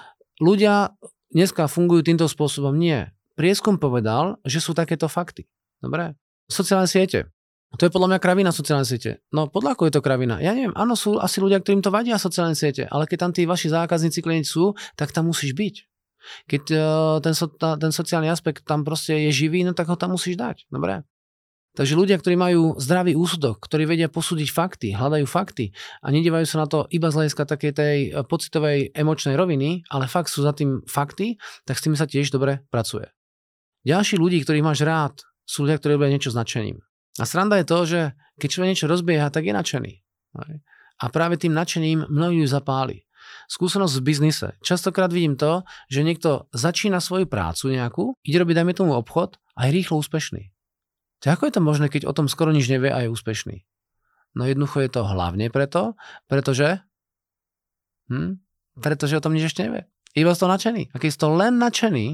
ľudia 0.41 0.93
dneska 1.33 1.67
fungujú 1.67 2.07
týmto 2.07 2.25
spôsobom. 2.29 2.73
Nie. 2.73 3.11
Prieskum 3.37 3.77
povedal, 3.77 4.41
že 4.47 4.63
sú 4.63 4.73
takéto 4.73 5.05
fakty. 5.05 5.45
Dobre? 5.77 6.17
Sociálne 6.49 6.89
siete. 6.89 7.29
To 7.75 7.83
je 7.83 7.91
podľa 7.91 8.15
mňa 8.15 8.19
kravina 8.23 8.51
sociálne 8.55 8.87
siete. 8.87 9.19
No 9.35 9.51
podľa 9.51 9.75
ako 9.75 9.91
je 9.91 9.93
to 9.99 10.01
kravina? 10.01 10.39
Ja 10.39 10.55
neviem, 10.55 10.71
áno, 10.71 10.95
sú 10.95 11.19
asi 11.19 11.43
ľudia, 11.43 11.59
ktorým 11.59 11.83
to 11.83 11.91
vadia 11.91 12.15
sociálne 12.15 12.55
siete, 12.55 12.87
ale 12.87 13.03
keď 13.03 13.27
tam 13.27 13.31
tí 13.35 13.43
vaši 13.43 13.67
zákazníci 13.67 14.23
klienti 14.23 14.47
sú, 14.47 14.71
tak 14.95 15.11
tam 15.11 15.27
musíš 15.27 15.51
byť. 15.51 15.75
Keď 16.47 16.63
uh, 16.71 17.19
ten, 17.19 17.35
so, 17.35 17.51
ten 17.59 17.91
sociálny 17.91 18.31
aspekt 18.31 18.63
tam 18.63 18.87
proste 18.87 19.19
je 19.27 19.31
živý, 19.35 19.67
no 19.67 19.75
tak 19.75 19.91
ho 19.91 19.99
tam 19.99 20.15
musíš 20.15 20.39
dať. 20.39 20.63
Dobre? 20.71 21.03
Takže 21.77 21.93
ľudia, 21.93 22.17
ktorí 22.17 22.33
majú 22.33 22.73
zdravý 22.81 23.13
úsudok, 23.13 23.61
ktorí 23.61 23.85
vedia 23.85 24.09
posúdiť 24.09 24.49
fakty, 24.49 24.97
hľadajú 24.97 25.29
fakty 25.29 25.69
a 26.01 26.09
nedívajú 26.09 26.49
sa 26.49 26.65
na 26.65 26.67
to 26.71 26.89
iba 26.89 27.13
z 27.13 27.21
hľadiska 27.21 27.43
takej 27.45 27.71
tej 27.77 27.97
e, 28.09 28.09
pocitovej 28.25 28.97
emočnej 28.97 29.37
roviny, 29.37 29.85
ale 29.93 30.09
fakt 30.09 30.33
sú 30.33 30.41
za 30.41 30.57
tým 30.57 30.81
fakty, 30.89 31.37
tak 31.69 31.77
s 31.77 31.85
tým 31.85 31.93
sa 31.93 32.09
tiež 32.09 32.33
dobre 32.33 32.65
pracuje. 32.73 33.05
Ďalší 33.85 34.17
ľudí, 34.17 34.41
ktorých 34.41 34.65
máš 34.65 34.81
rád, 34.81 35.21
sú 35.45 35.69
ľudia, 35.69 35.77
ktorí 35.77 36.01
robia 36.01 36.09
niečo 36.09 36.33
značením. 36.33 36.81
A 37.17 37.23
sranda 37.25 37.57
je 37.57 37.65
to, 37.65 37.79
že 37.85 37.99
keď 38.37 38.47
človek 38.49 38.69
niečo 38.73 38.87
rozbieha, 38.89 39.27
tak 39.33 39.49
je 39.49 39.53
nadšený. 39.53 39.93
A 40.97 41.05
práve 41.09 41.41
tým 41.41 41.53
nadšením 41.53 42.09
mnohí 42.09 42.41
ju 42.41 42.47
zapáli. 42.49 43.05
Skúsenosť 43.49 43.95
v 43.99 44.05
biznise. 44.05 44.47
Častokrát 44.63 45.11
vidím 45.11 45.35
to, 45.35 45.65
že 45.91 46.05
niekto 46.05 46.47
začína 46.53 47.01
svoju 47.01 47.27
prácu 47.27 47.73
nejakú, 47.73 48.03
ide 48.23 48.37
robiť, 48.39 48.55
dajme 48.63 48.73
tomu 48.75 48.91
obchod 48.95 49.39
a 49.57 49.67
je 49.67 49.75
rýchlo 49.75 49.99
úspešný. 49.99 50.51
Tak 51.23 51.41
ako 51.41 51.43
je 51.49 51.53
to 51.57 51.61
možné, 51.63 51.85
keď 51.89 52.05
o 52.05 52.13
tom 52.13 52.29
skoro 52.29 52.53
nič 52.53 52.69
nevie 52.69 52.93
a 52.93 53.03
je 53.03 53.09
úspešný? 53.09 53.65
No 54.37 54.45
jednoducho 54.45 54.85
je 54.85 54.91
to 54.93 55.01
hlavne 55.01 55.49
preto, 55.49 55.97
pretože 56.29 56.85
hm, 58.11 58.37
pretože 58.77 59.17
o 59.17 59.23
tom 59.23 59.33
nič 59.33 59.49
ešte 59.49 59.65
nevie. 59.65 59.89
Iba 60.13 60.37
z 60.37 60.45
toho 60.45 60.53
nadšený. 60.53 60.93
A 60.93 60.95
keď 61.01 61.09
je 61.09 61.21
to 61.21 61.29
len 61.33 61.57
nadšený 61.57 62.05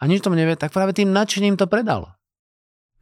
a 0.00 0.02
nič 0.08 0.24
tom 0.24 0.36
nevie, 0.36 0.56
tak 0.56 0.72
práve 0.72 0.96
tým 0.96 1.12
nadšením 1.12 1.60
to 1.60 1.68
predal. 1.68 2.16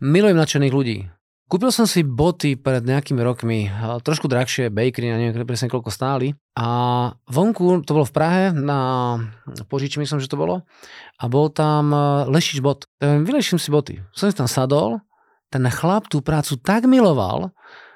Milujem 0.02 0.38
nadšených 0.38 0.74
ľudí. 0.74 0.98
Kúpil 1.44 1.68
som 1.68 1.84
si 1.84 2.00
boty 2.00 2.56
pred 2.56 2.80
nejakými 2.80 3.20
rokmi, 3.20 3.68
trošku 4.00 4.32
drahšie, 4.32 4.72
bakery, 4.72 5.12
neviem 5.12 5.44
presne 5.44 5.68
koľko 5.68 5.92
stáli. 5.92 6.32
A 6.56 7.12
vonku, 7.28 7.84
to 7.84 7.92
bolo 7.92 8.08
v 8.08 8.16
Prahe, 8.16 8.44
na 8.56 9.20
požiči 9.68 10.00
myslím, 10.00 10.24
že 10.24 10.32
to 10.32 10.40
bolo, 10.40 10.64
a 11.20 11.24
bol 11.28 11.52
tam 11.52 11.92
e, 11.92 12.00
lešič 12.32 12.64
bot. 12.64 12.88
Vyleším 12.98 13.60
si 13.60 13.68
boty. 13.68 14.00
Som 14.16 14.32
si 14.32 14.36
tam 14.40 14.48
sadol, 14.48 15.04
ten 15.52 15.68
chlap 15.68 16.08
tú 16.08 16.24
prácu 16.24 16.56
tak 16.56 16.88
miloval, 16.88 17.52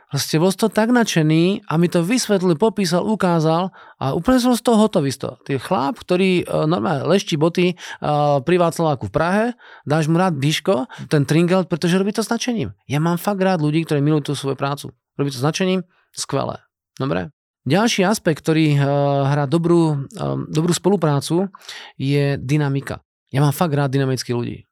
Proste 0.08 0.40
bol 0.40 0.48
toho 0.56 0.72
tak 0.72 0.88
nadšený 0.88 1.68
a 1.68 1.76
mi 1.76 1.92
to 1.92 2.00
vysvetlil, 2.00 2.56
popísal, 2.56 3.04
ukázal 3.04 3.68
a 4.00 4.16
úplne 4.16 4.40
som 4.40 4.56
z 4.56 4.64
toho 4.64 4.80
hotový 4.80 5.12
toho. 5.12 5.36
Ty 5.44 5.60
chlap, 5.60 6.00
ktorý 6.00 6.48
uh, 6.48 6.64
normálne 6.64 7.04
lešti 7.04 7.36
boty 7.36 7.76
uh, 7.76 8.40
pri 8.40 8.56
Václaváku 8.56 9.12
v 9.12 9.12
Prahe, 9.12 9.44
dáš 9.84 10.08
mu 10.08 10.16
rád 10.16 10.40
diško, 10.40 10.88
ten 11.12 11.28
tringel, 11.28 11.68
pretože 11.68 12.00
robí 12.00 12.16
to 12.16 12.24
značením. 12.24 12.72
Ja 12.88 13.04
mám 13.04 13.20
fakt 13.20 13.44
rád 13.44 13.60
ľudí, 13.60 13.84
ktorí 13.84 14.00
milujú 14.00 14.32
tú 14.32 14.34
svoju 14.34 14.56
prácu. 14.56 14.96
Robí 15.20 15.28
to 15.28 15.44
značením, 15.44 15.84
skvelé. 16.16 16.56
Dobre? 16.96 17.28
Ďalší 17.68 18.08
aspekt, 18.08 18.40
ktorý 18.40 18.80
uh, 18.80 19.28
hrá 19.28 19.44
dobrú, 19.44 20.08
uh, 20.08 20.40
dobrú 20.48 20.72
spoluprácu, 20.72 21.52
je 22.00 22.40
dynamika. 22.40 23.04
Ja 23.28 23.44
mám 23.44 23.52
fakt 23.52 23.76
rád 23.76 23.92
dynamických 23.92 24.32
ľudí 24.32 24.67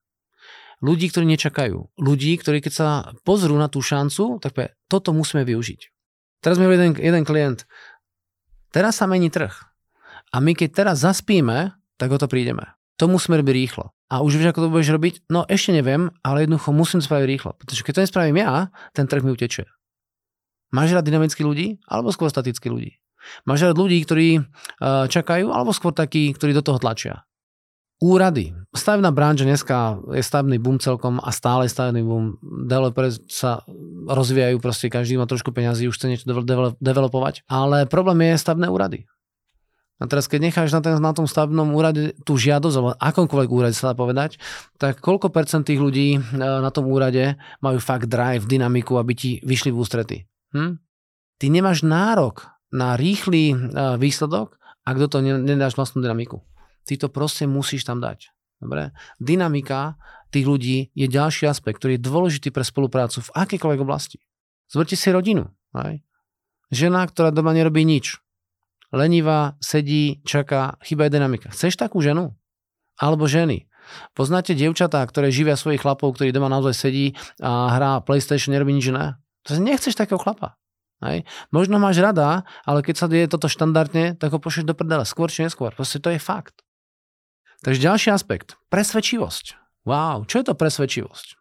ľudí, 0.80 1.08
ktorí 1.08 1.24
nečakajú. 1.36 1.96
Ľudí, 1.96 2.32
ktorí 2.40 2.60
keď 2.60 2.72
sa 2.72 2.88
pozrú 3.22 3.56
na 3.56 3.68
tú 3.70 3.80
šancu, 3.80 4.40
tak 4.40 4.56
povie, 4.56 4.72
toto 4.90 5.16
musíme 5.16 5.46
využiť. 5.46 5.80
Teraz 6.44 6.60
mi 6.60 6.68
jeden, 6.68 6.94
jeden 6.96 7.24
klient, 7.24 7.64
teraz 8.70 9.00
sa 9.00 9.08
mení 9.08 9.32
trh. 9.32 9.52
A 10.34 10.36
my 10.42 10.52
keď 10.52 10.84
teraz 10.84 11.00
zaspíme, 11.00 11.72
tak 11.96 12.12
o 12.12 12.18
to 12.20 12.28
prídeme. 12.28 12.76
To 12.96 13.08
musíme 13.08 13.40
robiť 13.40 13.54
rýchlo. 13.54 13.92
A 14.08 14.22
už 14.22 14.38
vieš, 14.38 14.54
ako 14.54 14.68
to 14.68 14.72
budeš 14.72 14.94
robiť? 14.94 15.14
No 15.28 15.44
ešte 15.50 15.74
neviem, 15.74 16.14
ale 16.22 16.46
jednoducho 16.46 16.70
musím 16.72 17.00
spraviť 17.04 17.26
rýchlo. 17.28 17.50
Pretože 17.58 17.82
keď 17.84 17.92
to 17.92 18.02
nespravím 18.06 18.36
ja, 18.40 18.72
ten 18.96 19.04
trh 19.04 19.20
mi 19.20 19.34
utečie. 19.34 19.68
Máš 20.72 20.96
rád 20.96 21.06
dynamických 21.06 21.46
ľudí 21.46 21.66
alebo 21.86 22.10
skôr 22.10 22.30
statických 22.30 22.72
ľudí? 22.72 22.92
Máš 23.44 23.66
rád 23.68 23.76
ľudí, 23.76 23.98
ktorí 24.06 24.28
uh, 24.38 25.06
čakajú 25.10 25.50
alebo 25.50 25.74
skôr 25.74 25.92
takí, 25.92 26.30
ktorí 26.32 26.54
do 26.54 26.62
toho 26.62 26.78
tlačia? 26.78 27.26
Úrady. 27.96 28.52
Stavebná 28.76 29.08
branža 29.08 29.48
dneska 29.48 29.96
je 30.12 30.20
stavebný 30.20 30.60
boom 30.60 30.76
celkom 30.76 31.16
a 31.16 31.32
stále 31.32 31.64
stavebný 31.64 32.04
boom. 32.04 32.36
Developeri 32.68 33.16
sa 33.24 33.64
rozvíjajú, 34.04 34.60
proste 34.60 34.92
každý 34.92 35.16
má 35.16 35.24
trošku 35.24 35.48
peňazí, 35.48 35.88
už 35.88 35.96
chce 35.96 36.12
niečo 36.12 36.28
developovať. 36.76 37.48
Ale 37.48 37.88
problém 37.88 38.28
je 38.28 38.42
stavebné 38.42 38.68
úrady. 38.68 39.08
A 39.96 40.04
teraz 40.04 40.28
keď 40.28 40.52
necháš 40.52 40.76
na, 40.76 40.84
ten, 40.84 41.00
na 41.00 41.12
tom 41.16 41.24
stavebnom 41.24 41.72
úrade 41.72 42.12
tú 42.28 42.36
žiadosť, 42.36 42.76
alebo 42.76 42.92
akomkoľvek 43.00 43.48
úrade 43.48 43.72
sa 43.72 43.92
dá 43.92 43.94
povedať, 43.96 44.36
tak 44.76 45.00
koľko 45.00 45.32
percent 45.32 45.64
tých 45.64 45.80
ľudí 45.80 46.20
e, 46.20 46.36
na 46.36 46.68
tom 46.68 46.84
úrade 46.92 47.40
majú 47.64 47.80
fakt 47.80 48.12
drive, 48.12 48.44
dynamiku, 48.44 49.00
aby 49.00 49.16
ti 49.16 49.30
vyšli 49.40 49.72
v 49.72 49.80
ústrety? 49.80 50.16
Hm? 50.52 50.76
Ty 51.40 51.46
nemáš 51.48 51.80
nárok 51.80 52.44
na 52.68 52.92
rýchly 52.92 53.56
e, 53.56 53.56
výsledok, 53.96 54.60
ak 54.84 54.96
do 55.00 55.08
toho 55.08 55.24
nedáš 55.24 55.72
vlastnú 55.80 56.04
dynamiku. 56.04 56.44
Ty 56.86 56.94
to 57.02 57.08
proste 57.10 57.44
musíš 57.50 57.82
tam 57.82 57.98
dať. 57.98 58.30
Dobre? 58.62 58.94
Dynamika 59.20 60.00
tých 60.32 60.46
ľudí 60.46 60.76
je 60.96 61.06
ďalší 61.10 61.50
aspekt, 61.50 61.82
ktorý 61.82 61.98
je 61.98 62.06
dôležitý 62.06 62.48
pre 62.54 62.64
spoluprácu 62.64 63.20
v 63.20 63.32
akejkoľvek 63.34 63.80
oblasti. 63.82 64.22
Zvolte 64.70 64.96
si 64.96 65.10
rodinu. 65.12 65.50
Aj? 65.76 66.00
Žena, 66.72 67.06
ktorá 67.06 67.30
doma 67.30 67.52
nerobí 67.52 67.84
nič. 67.84 68.18
Lenivá, 68.94 69.58
sedí, 69.58 70.22
čaká, 70.22 70.78
chyba 70.82 71.06
je 71.06 71.14
dynamika. 71.18 71.50
Chceš 71.52 71.76
takú 71.76 72.00
ženu? 72.00 72.34
Alebo 72.96 73.28
ženy. 73.28 73.68
Poznáte 74.18 74.56
dievčatá, 74.56 75.02
ktoré 75.06 75.30
živia 75.30 75.54
svojich 75.54 75.82
chlapov, 75.82 76.18
ktorí 76.18 76.34
doma 76.34 76.50
naozaj 76.50 76.74
sedí 76.74 77.14
a 77.38 77.70
hrá 77.76 78.02
PlayStation, 78.02 78.50
nerobí 78.50 78.74
nič 78.74 78.90
iné? 78.90 79.14
To 79.46 79.54
nechceš 79.54 79.94
takého 79.94 80.18
chlapa. 80.18 80.58
Hej. 81.04 81.28
Možno 81.54 81.78
máš 81.78 82.02
rada, 82.02 82.42
ale 82.66 82.82
keď 82.82 82.94
sa 82.98 83.06
deje 83.06 83.30
toto 83.30 83.46
štandardne, 83.46 84.18
tak 84.18 84.32
ho 84.32 84.42
pošleš 84.42 84.66
do 84.66 84.74
prdele. 84.74 85.06
Skôr 85.06 85.30
či 85.30 85.46
neskôr. 85.46 85.70
Proste 85.70 86.02
to 86.02 86.10
je 86.10 86.18
fakt. 86.18 86.65
Takže 87.66 87.82
ďalší 87.82 88.08
aspekt. 88.14 88.54
Presvedčivosť. 88.70 89.58
Wow, 89.90 90.22
čo 90.30 90.38
je 90.38 90.46
to 90.46 90.54
presvedčivosť? 90.54 91.34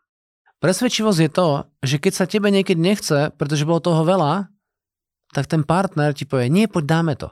Presvedčivosť 0.57 1.19
je 1.21 1.29
to, 1.29 1.47
že 1.85 2.01
keď 2.01 2.13
sa 2.17 2.25
tebe 2.25 2.49
niekedy 2.49 2.81
nechce, 2.81 3.29
pretože 3.37 3.61
bolo 3.61 3.77
toho 3.77 4.01
veľa, 4.01 4.49
tak 5.37 5.45
ten 5.45 5.61
partner 5.61 6.17
ti 6.17 6.25
povie, 6.25 6.49
nie, 6.49 6.65
poď 6.65 6.83
dáme 6.89 7.13
to. 7.13 7.29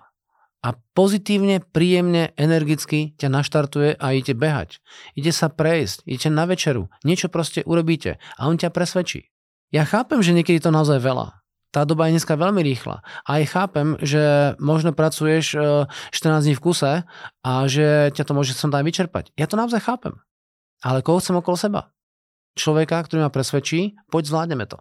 A 0.62 0.77
pozitívne, 0.93 1.65
príjemne, 1.65 2.38
energicky 2.38 3.17
ťa 3.17 3.33
naštartuje 3.33 3.97
a 3.97 4.13
ide 4.13 4.38
behať. 4.38 4.77
Ide 5.17 5.33
sa 5.33 5.50
prejsť, 5.50 6.05
ide 6.05 6.29
na 6.29 6.45
večeru, 6.45 6.85
niečo 7.01 7.33
proste 7.33 7.65
urobíte 7.65 8.21
a 8.38 8.45
on 8.45 8.62
ťa 8.62 8.69
presvedčí. 8.69 9.25
Ja 9.73 9.89
chápem, 9.89 10.21
že 10.21 10.38
niekedy 10.38 10.62
to 10.62 10.69
naozaj 10.69 11.01
veľa 11.01 11.42
tá 11.74 11.89
doba 11.89 12.06
je 12.06 12.22
dneska 12.22 12.38
veľmi 12.38 12.62
rýchla. 12.62 13.01
A 13.25 13.42
aj 13.42 13.50
chápem, 13.50 13.98
že 13.98 14.53
možno 14.62 14.94
pracuješ 14.94 15.58
14 15.58 15.89
e, 16.13 16.42
dní 16.46 16.53
v 16.53 16.62
kuse 16.62 16.94
a 17.42 17.51
že 17.65 18.13
ťa 18.13 18.24
to 18.30 18.38
môže 18.38 18.53
som 18.53 18.70
tam 18.70 18.86
vyčerpať. 18.86 19.34
Ja 19.34 19.50
to 19.50 19.58
naozaj 19.58 19.82
chápem. 19.82 20.22
Ale 20.86 21.01
koho 21.01 21.18
chcem 21.18 21.34
okolo 21.34 21.58
seba? 21.58 21.89
Človeka, 22.53 23.01
ktorý 23.01 23.25
ma 23.25 23.34
presvedčí, 23.34 23.98
poď 24.13 24.30
zvládneme 24.30 24.70
to. 24.70 24.77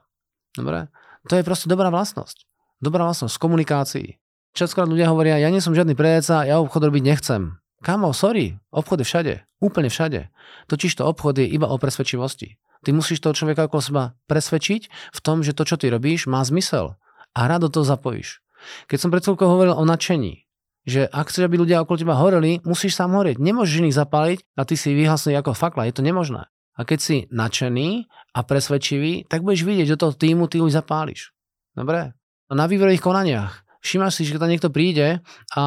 Dobre? 0.53 0.93
To 1.33 1.41
je 1.41 1.47
proste 1.47 1.73
dobrá 1.73 1.89
vlastnosť. 1.89 2.45
Dobrá 2.85 3.09
vlastnosť 3.09 3.41
v 3.41 3.43
komunikácii. 3.49 4.09
Častokrát 4.53 4.85
ľudia 4.85 5.09
hovoria, 5.09 5.41
ja 5.41 5.49
nie 5.49 5.65
som 5.65 5.73
žiadny 5.73 5.97
predajca, 5.97 6.45
ja 6.45 6.61
obchod 6.61 6.93
robiť 6.93 7.03
nechcem. 7.09 7.57
Kamo, 7.81 8.13
sorry, 8.13 8.61
obchod 8.69 9.01
je 9.01 9.07
všade, 9.09 9.35
úplne 9.65 9.89
všade. 9.89 10.29
Totiž 10.69 10.93
to 10.93 11.09
obchod 11.09 11.41
je 11.41 11.49
iba 11.49 11.73
o 11.73 11.81
presvedčivosti. 11.81 12.61
Ty 12.83 12.91
musíš 12.95 13.23
toho 13.23 13.35
človeka 13.35 13.71
okolo 13.71 13.83
seba 13.83 14.05
presvedčiť 14.27 14.83
v 14.91 15.21
tom, 15.23 15.47
že 15.47 15.55
to, 15.55 15.63
čo 15.63 15.79
ty 15.79 15.87
robíš, 15.91 16.27
má 16.27 16.43
zmysel. 16.43 16.99
A 17.33 17.41
rado 17.47 17.71
to 17.71 17.87
zapojíš. 17.87 18.43
Keď 18.91 18.99
som 18.99 19.11
pred 19.11 19.23
chvíľkou 19.23 19.47
hovoril 19.47 19.75
o 19.75 19.85
nadšení, 19.87 20.47
že 20.83 21.07
ak 21.07 21.31
chceš, 21.31 21.47
aby 21.47 21.63
ľudia 21.63 21.83
okolo 21.83 21.99
teba 21.99 22.19
horeli, 22.19 22.59
musíš 22.67 22.99
sám 22.99 23.15
horieť. 23.15 23.39
Nemôžeš 23.39 23.87
iných 23.87 23.99
zapáliť 23.99 24.39
a 24.59 24.63
ty 24.67 24.75
si 24.75 24.91
vyhlasný 24.99 25.39
ako 25.39 25.55
fakla. 25.55 25.87
Je 25.87 25.95
to 25.95 26.03
nemožné. 26.03 26.51
A 26.75 26.81
keď 26.83 26.99
si 26.99 27.17
nadšený 27.31 28.11
a 28.35 28.41
presvedčivý, 28.43 29.31
tak 29.31 29.47
budeš 29.47 29.63
vidieť, 29.63 29.87
že 29.87 29.95
do 29.95 30.03
toho 30.09 30.15
týmu 30.19 30.51
ty 30.51 30.59
už 30.59 30.75
zapáliš. 30.75 31.31
Dobre? 31.77 32.17
Na 32.51 32.67
vývorových 32.67 33.05
konaniach 33.05 33.63
všimáš 33.83 34.19
si, 34.19 34.23
že 34.27 34.39
tam 34.39 34.51
niekto 34.51 34.71
príde 34.71 35.21
a 35.59 35.65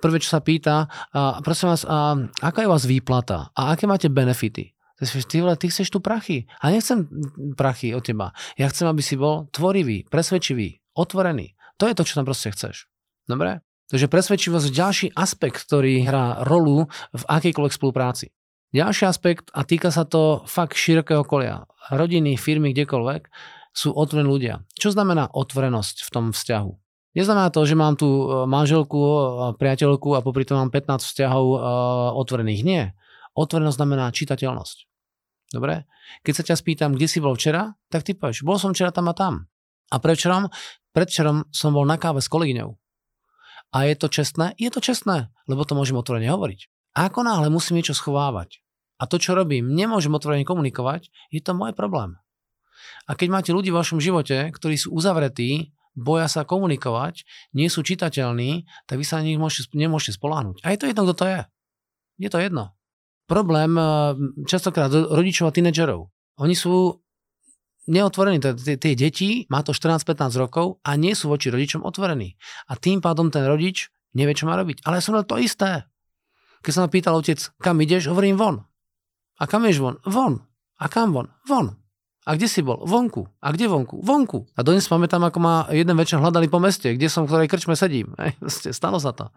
prvé, 0.00 0.22
čo 0.22 0.30
sa 0.30 0.40
pýta, 0.40 0.86
a 1.10 1.42
prosím 1.42 1.74
vás, 1.74 1.82
a 1.84 2.16
aká 2.40 2.62
je 2.64 2.70
vás 2.70 2.86
výplata 2.86 3.50
a 3.52 3.74
aké 3.74 3.84
máte 3.90 4.06
benefity? 4.08 4.77
Ty, 4.98 5.36
vole, 5.46 5.54
ty 5.54 5.70
chceš 5.70 5.94
tu 5.94 6.02
prachy. 6.02 6.50
A 6.58 6.74
nechcem 6.74 7.06
prachy 7.54 7.94
od 7.94 8.02
teba. 8.02 8.34
Ja 8.58 8.66
chcem, 8.66 8.90
aby 8.90 8.98
si 8.98 9.14
bol 9.14 9.46
tvorivý, 9.54 10.10
presvedčivý, 10.10 10.82
otvorený. 10.98 11.54
To 11.78 11.86
je 11.86 11.94
to, 11.94 12.02
čo 12.02 12.18
tam 12.18 12.26
proste 12.26 12.50
chceš. 12.50 12.90
Dobre? 13.30 13.62
Takže 13.88 14.10
presvedčivosť 14.10 14.66
je 14.68 14.74
ďalší 14.74 15.06
aspekt, 15.14 15.64
ktorý 15.64 16.02
hrá 16.02 16.42
rolu 16.44 16.90
v 17.14 17.22
akejkoľvek 17.24 17.72
spolupráci. 17.72 18.34
Ďalší 18.74 19.08
aspekt, 19.08 19.48
a 19.56 19.64
týka 19.64 19.88
sa 19.88 20.04
to 20.04 20.44
fakt 20.44 20.76
širokého 20.76 21.24
okolia, 21.24 21.64
rodiny, 21.88 22.36
firmy, 22.36 22.76
kdekoľvek, 22.76 23.32
sú 23.72 23.94
otvorení 23.94 24.28
ľudia. 24.28 24.66
Čo 24.76 24.92
znamená 24.92 25.30
otvorenosť 25.32 26.04
v 26.04 26.10
tom 26.12 26.24
vzťahu? 26.34 26.70
Neznamená 27.16 27.48
to, 27.48 27.64
že 27.64 27.78
mám 27.78 27.96
tu 27.96 28.06
e, 28.06 28.44
manželku, 28.44 28.98
e, 29.00 29.18
priateľku 29.56 30.18
a 30.18 30.20
popri 30.20 30.44
tom 30.44 30.60
mám 30.60 30.70
15 30.70 31.08
vzťahov 31.08 31.46
e, 31.50 31.58
otvorených. 32.20 32.62
Nie. 32.66 32.82
Otvorenosť 33.32 33.78
znamená 33.78 34.12
čitateľnosť. 34.12 34.87
Dobre? 35.48 35.88
Keď 36.24 36.32
sa 36.34 36.42
ťa 36.44 36.56
spýtam, 36.60 36.90
kde 36.94 37.08
si 37.08 37.18
bol 37.18 37.36
včera, 37.36 37.72
tak 37.88 38.04
ty 38.04 38.12
povieš, 38.12 38.44
bol 38.44 38.60
som 38.60 38.76
včera 38.76 38.92
tam 38.92 39.08
a 39.08 39.14
tam. 39.16 39.48
A 39.88 39.96
prečerom? 39.96 40.52
Predčerom 40.92 41.48
som 41.48 41.72
bol 41.72 41.88
na 41.88 41.96
káve 41.96 42.20
s 42.20 42.28
kolegyňou. 42.28 42.76
A 43.72 43.78
je 43.88 43.94
to 43.96 44.08
čestné? 44.12 44.52
Je 44.60 44.68
to 44.68 44.84
čestné, 44.84 45.32
lebo 45.48 45.64
to 45.64 45.76
môžem 45.76 45.96
otvorene 45.96 46.28
hovoriť. 46.28 46.68
A 46.96 47.08
ako 47.08 47.24
náhle 47.24 47.48
musím 47.48 47.80
niečo 47.80 47.96
schovávať 47.96 48.60
a 48.98 49.04
to, 49.06 49.16
čo 49.22 49.38
robím, 49.38 49.70
nemôžem 49.72 50.10
otvorene 50.10 50.42
komunikovať, 50.42 51.08
je 51.30 51.38
to 51.38 51.54
môj 51.54 51.70
problém. 51.72 52.18
A 53.06 53.14
keď 53.14 53.28
máte 53.30 53.50
ľudí 53.54 53.70
v 53.70 53.78
vašom 53.78 54.02
živote, 54.02 54.50
ktorí 54.50 54.74
sú 54.74 54.90
uzavretí, 54.90 55.74
boja 55.94 56.26
sa 56.30 56.46
komunikovať, 56.46 57.26
nie 57.54 57.70
sú 57.70 57.82
čitateľní, 57.82 58.66
tak 58.86 59.02
vy 59.02 59.04
sa 59.06 59.22
na 59.22 59.26
nich 59.30 59.38
môžete, 59.38 59.74
nemôžete 59.74 60.18
spoláhnuť. 60.18 60.62
A 60.62 60.74
je 60.74 60.78
to 60.78 60.86
jedno, 60.90 61.02
kto 61.06 61.14
to 61.14 61.24
je. 61.26 61.40
Je 62.18 62.28
to 62.30 62.38
jedno. 62.42 62.74
Problém 63.28 63.76
eh, 63.76 63.84
častokrát 64.48 64.88
rodičov 64.88 65.52
a 65.52 65.54
tínedžerov. 65.54 66.08
Oni 66.40 66.56
sú 66.56 66.96
neotvorení, 67.88 68.38
tie 68.40 68.92
deti, 68.96 69.48
má 69.48 69.64
to 69.64 69.72
14-15 69.72 70.36
rokov 70.36 70.80
a 70.84 70.94
nie 70.94 71.16
sú 71.16 71.32
voči 71.32 71.48
rodičom 71.48 71.84
otvorení. 71.84 72.36
A 72.68 72.76
tým 72.76 73.00
pádom 73.00 73.32
ten 73.32 73.48
rodič 73.48 73.88
nevie, 74.12 74.36
čo 74.36 74.44
má 74.44 74.54
robiť. 74.56 74.84
Ale 74.84 75.00
som 75.00 75.16
to 75.24 75.40
isté. 75.40 75.88
Keď 76.60 76.72
sa 76.72 76.80
ma 76.84 76.88
pýtal 76.92 77.16
otec, 77.16 77.40
kam 77.58 77.80
ideš, 77.80 78.12
hovorím 78.12 78.36
von. 78.36 78.56
A 79.40 79.44
kam 79.48 79.64
ideš 79.64 79.80
von? 79.80 79.96
Von. 80.04 80.44
A 80.78 80.86
kam 80.86 81.16
von? 81.16 81.32
Von. 81.48 81.74
A 82.28 82.36
kde 82.36 82.44
si 82.44 82.60
bol? 82.60 82.84
Vonku. 82.84 83.24
A 83.40 83.48
kde 83.56 83.72
vonku? 83.72 84.04
Vonku. 84.04 84.44
A 84.52 84.60
dnes 84.60 84.84
pamätám, 84.84 85.24
ako 85.24 85.38
ma 85.40 85.64
jeden 85.72 85.96
večer 85.96 86.20
hľadali 86.20 86.52
po 86.52 86.60
meste, 86.60 86.92
kde 86.92 87.08
som 87.08 87.24
v 87.24 87.32
ktorej 87.32 87.48
krčme 87.48 87.72
sedím. 87.72 88.12
Stalo 88.78 89.00
sa 89.00 89.16
to. 89.16 89.32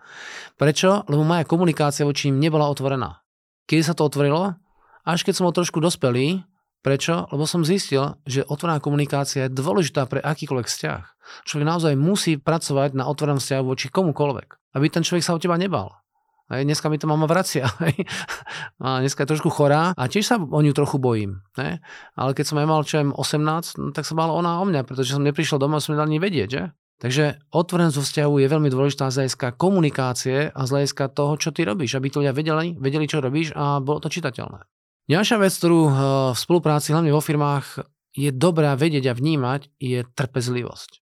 Prečo? 0.60 1.07
Lebo 1.07 1.24
moja 1.24 1.48
komunikácia 1.48 2.03
voči 2.03 2.27
ním 2.27 2.51
nebola 2.51 2.67
otvorená. 2.67 3.24
Kedy 3.65 3.82
sa 3.86 3.94
to 3.98 4.08
otvorilo? 4.08 4.58
Až 5.06 5.25
keď 5.25 5.34
som 5.38 5.46
bol 5.50 5.56
trošku 5.56 5.82
dospelý, 5.82 6.46
Prečo? 6.82 7.30
Lebo 7.30 7.46
som 7.46 7.62
zistil, 7.62 8.18
že 8.25 8.41
otvorená 8.41 8.82
komunikácia 8.82 9.46
je 9.46 9.53
dôležitá 9.53 10.10
pre 10.10 10.18
akýkoľvek 10.18 10.65
vzťah. 10.65 11.03
Človek 11.46 11.65
naozaj 11.65 11.94
musí 11.94 12.41
pracovať 12.41 12.98
na 12.98 13.06
otvorenom 13.06 13.38
vzťahu 13.38 13.63
voči 13.70 13.94
komukoľvek, 13.94 14.74
aby 14.74 14.86
ten 14.89 15.06
človek 15.06 15.22
sa 15.22 15.38
o 15.38 15.41
teba 15.41 15.62
nebal. 15.62 15.94
Hej, 16.51 16.68
dneska 16.68 16.91
mi 16.91 17.00
to 17.00 17.08
mama 17.08 17.30
vracia. 17.30 17.70
Hej. 17.86 18.01
A 18.82 19.00
dneska 19.00 19.24
je 19.24 19.32
trošku 19.32 19.53
chorá 19.53 19.94
a 19.96 20.03
tiež 20.10 20.25
sa 20.25 20.36
o 20.36 20.60
ňu 20.60 20.74
trochu 20.74 20.98
bojím. 20.98 21.46
Hej. 21.56 21.80
Ale 22.18 22.32
keď 22.34 22.46
som 22.50 22.58
ja 22.58 22.65
mal 22.68 22.82
čo 22.84 23.00
18, 23.00 23.15
no, 23.80 23.94
tak 23.94 24.03
sa 24.03 24.18
bála 24.18 24.34
ona 24.36 24.60
o 24.60 24.65
mňa, 24.65 24.84
pretože 24.84 25.15
som 25.15 25.24
neprišiel 25.24 25.62
domov 25.62 25.80
a 25.80 25.84
som 25.86 25.94
nedal 25.96 26.10
ani 26.10 26.20
vedieť. 26.20 26.50
Že? 26.50 26.63
Takže 27.01 27.41
otvorenosť 27.50 27.98
vo 27.98 28.05
vzťahu 28.05 28.34
je 28.46 28.48
veľmi 28.48 28.70
dôležitá 28.70 29.10
z 29.10 29.25
hľadiska 29.25 29.58
komunikácie 29.58 30.53
a 30.53 30.62
z 30.70 30.70
hľadiska 30.70 31.10
toho, 31.10 31.34
čo 31.41 31.50
ty 31.50 31.65
robíš, 31.65 31.98
aby 31.98 32.13
to 32.13 32.22
ľudia 32.22 32.38
vedeli, 32.38 32.77
vedeli, 32.77 33.10
čo 33.10 33.25
robíš 33.25 33.58
a 33.58 33.81
bolo 33.81 33.98
to 33.98 34.13
čitateľné. 34.13 34.62
Ďalšia 35.10 35.41
vec, 35.41 35.53
ktorú 35.58 35.81
eh, 35.89 35.93
v 36.31 36.38
spolupráci, 36.38 36.93
hlavne 36.93 37.10
vo 37.10 37.25
firmách, 37.25 37.81
je 38.13 38.29
dobrá 38.29 38.77
vedieť 38.77 39.10
a 39.10 39.17
vnímať, 39.17 39.74
je 39.81 40.05
trpezlivosť. 40.13 41.01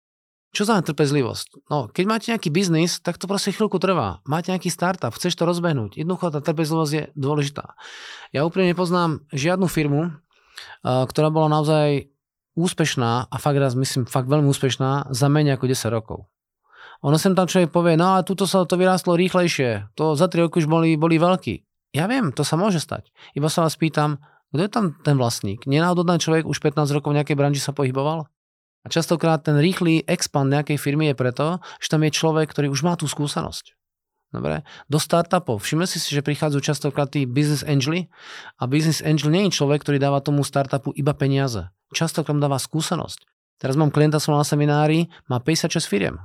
Čo 0.50 0.65
znamená 0.65 0.88
trpezlivosť? 0.88 1.68
No, 1.70 1.91
keď 1.91 2.06
máte 2.10 2.29
nejaký 2.34 2.50
biznis, 2.50 2.98
tak 3.03 3.22
to 3.22 3.29
proste 3.29 3.53
chvíľku 3.53 3.77
trvá. 3.77 4.24
Máte 4.25 4.50
nejaký 4.50 4.74
startup, 4.74 5.13
chceš 5.13 5.38
to 5.38 5.46
rozbehnúť. 5.46 6.01
Jednoducho 6.01 6.34
tá 6.34 6.41
trpezlivosť 6.41 6.91
je 6.96 7.03
dôležitá. 7.13 7.77
Ja 8.34 8.50
úplne 8.50 8.72
nepoznám 8.72 9.27
žiadnu 9.36 9.68
firmu, 9.68 10.10
eh, 10.10 11.03
ktorá 11.12 11.27
bola 11.27 11.60
naozaj 11.60 12.08
úspešná 12.60 13.32
a 13.32 13.36
fakt 13.39 13.58
raz 13.58 13.74
myslím, 13.80 14.04
fakt 14.04 14.28
veľmi 14.28 14.51
úspešná 14.51 15.10
za 15.10 15.28
menej 15.32 15.56
ako 15.56 15.66
10 15.72 15.96
rokov. 15.96 16.20
Ono 17.00 17.16
sem 17.16 17.32
tam 17.32 17.48
človek 17.48 17.72
povie, 17.72 17.96
no 17.96 18.20
a 18.20 18.28
tuto 18.28 18.44
sa 18.44 18.68
to 18.68 18.75
vyrástlo 18.75 19.16
rýchlejšie, 19.16 19.96
to 19.96 20.20
za 20.20 20.28
3 20.28 20.46
roky 20.48 20.60
už 20.60 20.68
boli, 20.68 21.00
boli 21.00 21.16
veľkí. 21.16 21.63
Ja 21.96 22.06
viem, 22.06 22.36
to 22.36 22.44
sa 22.44 22.60
môže 22.60 22.84
stať. 22.84 23.10
Iba 23.34 23.48
sa 23.48 23.63
vás 23.63 23.80
pýtam, 23.80 24.20
kto 24.51 24.62
je 24.66 24.72
tam 24.72 24.86
ten 25.01 25.16
vlastník? 25.16 25.63
Nenáhodou 25.63 26.06
človek 26.06 26.44
už 26.44 26.60
15 26.60 26.92
rokov 26.92 27.16
v 27.16 27.18
nejakej 27.22 27.38
branži 27.39 27.62
sa 27.63 27.72
pohyboval? 27.72 28.28
A 28.84 28.88
častokrát 28.88 29.44
ten 29.44 29.60
rýchly 29.60 30.04
expand 30.08 30.51
nejakej 30.51 30.80
firmy 30.80 31.12
je 31.12 31.16
preto, 31.16 31.46
že 31.80 31.92
tam 31.92 32.04
je 32.04 32.12
človek, 32.12 32.48
ktorý 32.51 32.72
už 32.72 32.82
má 32.84 32.96
tú 32.96 33.06
skúsenosť. 33.06 33.75
Dobre. 34.30 34.62
Do 34.86 35.01
startupov. 35.01 35.58
Všimli 35.66 35.89
si 35.89 35.98
si, 35.98 36.13
že 36.13 36.22
prichádzajú 36.22 36.62
častokrát 36.62 37.10
tí 37.10 37.25
business 37.25 37.66
angely 37.66 38.13
a 38.62 38.70
business 38.70 39.01
angel 39.01 39.34
nie 39.34 39.50
je 39.50 39.58
človek, 39.58 39.82
ktorý 39.82 39.98
dáva 39.98 40.22
tomu 40.22 40.46
startupu 40.46 40.94
iba 40.94 41.18
peniaze. 41.18 41.66
Častokrát 41.89 42.38
dáva 42.38 42.62
skúsenosť. 42.62 43.25
Teraz 43.60 43.75
mám 43.75 43.91
klienta, 43.91 44.24
som 44.24 44.38
na 44.38 44.48
seminári, 44.48 45.12
má 45.27 45.43
56 45.43 45.84
firiem. 45.84 46.15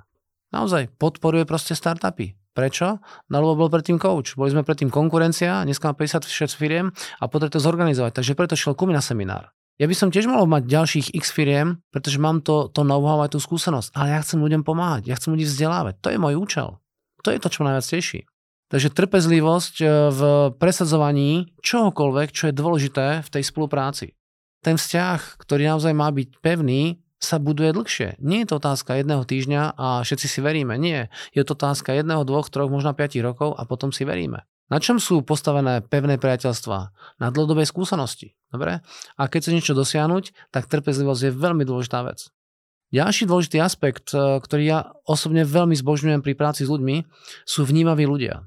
Naozaj, 0.55 0.95
podporuje 1.03 1.43
proste 1.43 1.75
startupy. 1.75 2.39
Prečo? 2.55 3.03
No 3.27 3.43
lebo 3.43 3.67
bol 3.67 3.71
predtým 3.75 3.99
coach. 3.99 4.39
Boli 4.39 4.55
sme 4.55 4.63
predtým 4.63 4.87
konkurencia, 4.87 5.67
dneska 5.67 5.91
má 5.91 5.95
56 5.99 6.55
firiem 6.55 6.95
a 7.19 7.27
potrebuje 7.27 7.59
to 7.59 7.67
zorganizovať. 7.67 8.23
Takže 8.23 8.39
preto 8.39 8.55
šiel 8.55 8.79
ku 8.79 8.87
na 8.87 9.03
seminár. 9.03 9.51
Ja 9.75 9.91
by 9.91 9.95
som 9.99 10.15
tiež 10.15 10.31
mal 10.31 10.47
mať 10.47 10.71
ďalších 10.71 11.19
x 11.19 11.35
firiem, 11.35 11.83
pretože 11.91 12.23
mám 12.23 12.47
to, 12.47 12.71
to 12.71 12.87
know-how 12.87 13.19
a 13.19 13.27
tú 13.27 13.43
skúsenosť. 13.43 13.91
Ale 13.99 14.15
ja 14.15 14.23
chcem 14.23 14.39
ľuďom 14.39 14.63
pomáhať, 14.63 15.11
ja 15.11 15.19
chcem 15.19 15.35
ľudí 15.35 15.51
vzdelávať. 15.51 15.99
To 15.99 16.09
je 16.15 16.19
môj 16.23 16.39
účel. 16.39 16.79
To 17.27 17.35
je 17.35 17.43
to, 17.43 17.51
čo 17.51 17.67
ma 17.67 17.75
najviac 17.75 17.91
teší. 17.91 18.23
Takže 18.71 18.95
trpezlivosť 18.95 19.75
e, 19.83 19.87
v 20.15 20.21
presadzovaní 20.63 21.59
čohokoľvek, 21.59 22.29
čo 22.31 22.45
je 22.49 22.55
dôležité 22.55 23.07
v 23.27 23.29
tej 23.35 23.43
spolupráci. 23.43 24.15
Ten 24.65 24.81
vzťah, 24.81 25.37
ktorý 25.45 25.69
naozaj 25.77 25.93
má 25.93 26.09
byť 26.09 26.41
pevný, 26.41 27.05
sa 27.21 27.37
buduje 27.41 27.73
dlhšie. 27.73 28.21
Nie 28.21 28.45
je 28.45 28.49
to 28.53 28.61
otázka 28.61 28.97
jedného 29.01 29.25
týždňa 29.25 29.77
a 29.77 30.01
všetci 30.05 30.27
si 30.29 30.41
veríme. 30.41 30.77
Nie. 30.77 31.09
Je 31.33 31.45
to 31.45 31.57
otázka 31.57 31.93
jedného, 31.93 32.25
dvoch, 32.25 32.49
troch, 32.49 32.73
možno 32.73 32.97
piatich 32.97 33.25
rokov 33.25 33.57
a 33.57 33.65
potom 33.65 33.93
si 33.93 34.05
veríme. 34.05 34.45
Na 34.73 34.81
čom 34.81 34.97
sú 34.97 35.21
postavené 35.21 35.85
pevné 35.85 36.17
priateľstvá? 36.17 36.79
Na 37.21 37.29
dlhodobej 37.29 37.69
skúsenosti. 37.69 38.37
Dobre? 38.49 38.81
A 39.21 39.23
keď 39.29 39.41
sa 39.49 39.51
niečo 39.53 39.77
dosiahnuť, 39.77 40.53
tak 40.53 40.69
trpezlivosť 40.73 41.21
je 41.29 41.37
veľmi 41.37 41.65
dôležitá 41.69 42.01
vec. 42.05 42.33
Ďalší 42.95 43.27
dôležitý 43.27 43.59
aspekt, 43.61 44.15
e, 44.15 44.41
ktorý 44.41 44.63
ja 44.65 44.79
osobne 45.05 45.43
veľmi 45.43 45.75
zbožňujem 45.75 46.23
pri 46.23 46.33
práci 46.39 46.63
s 46.65 46.71
ľuďmi, 46.71 47.05
sú 47.45 47.67
vnímaví 47.67 48.07
ľudia. 48.07 48.47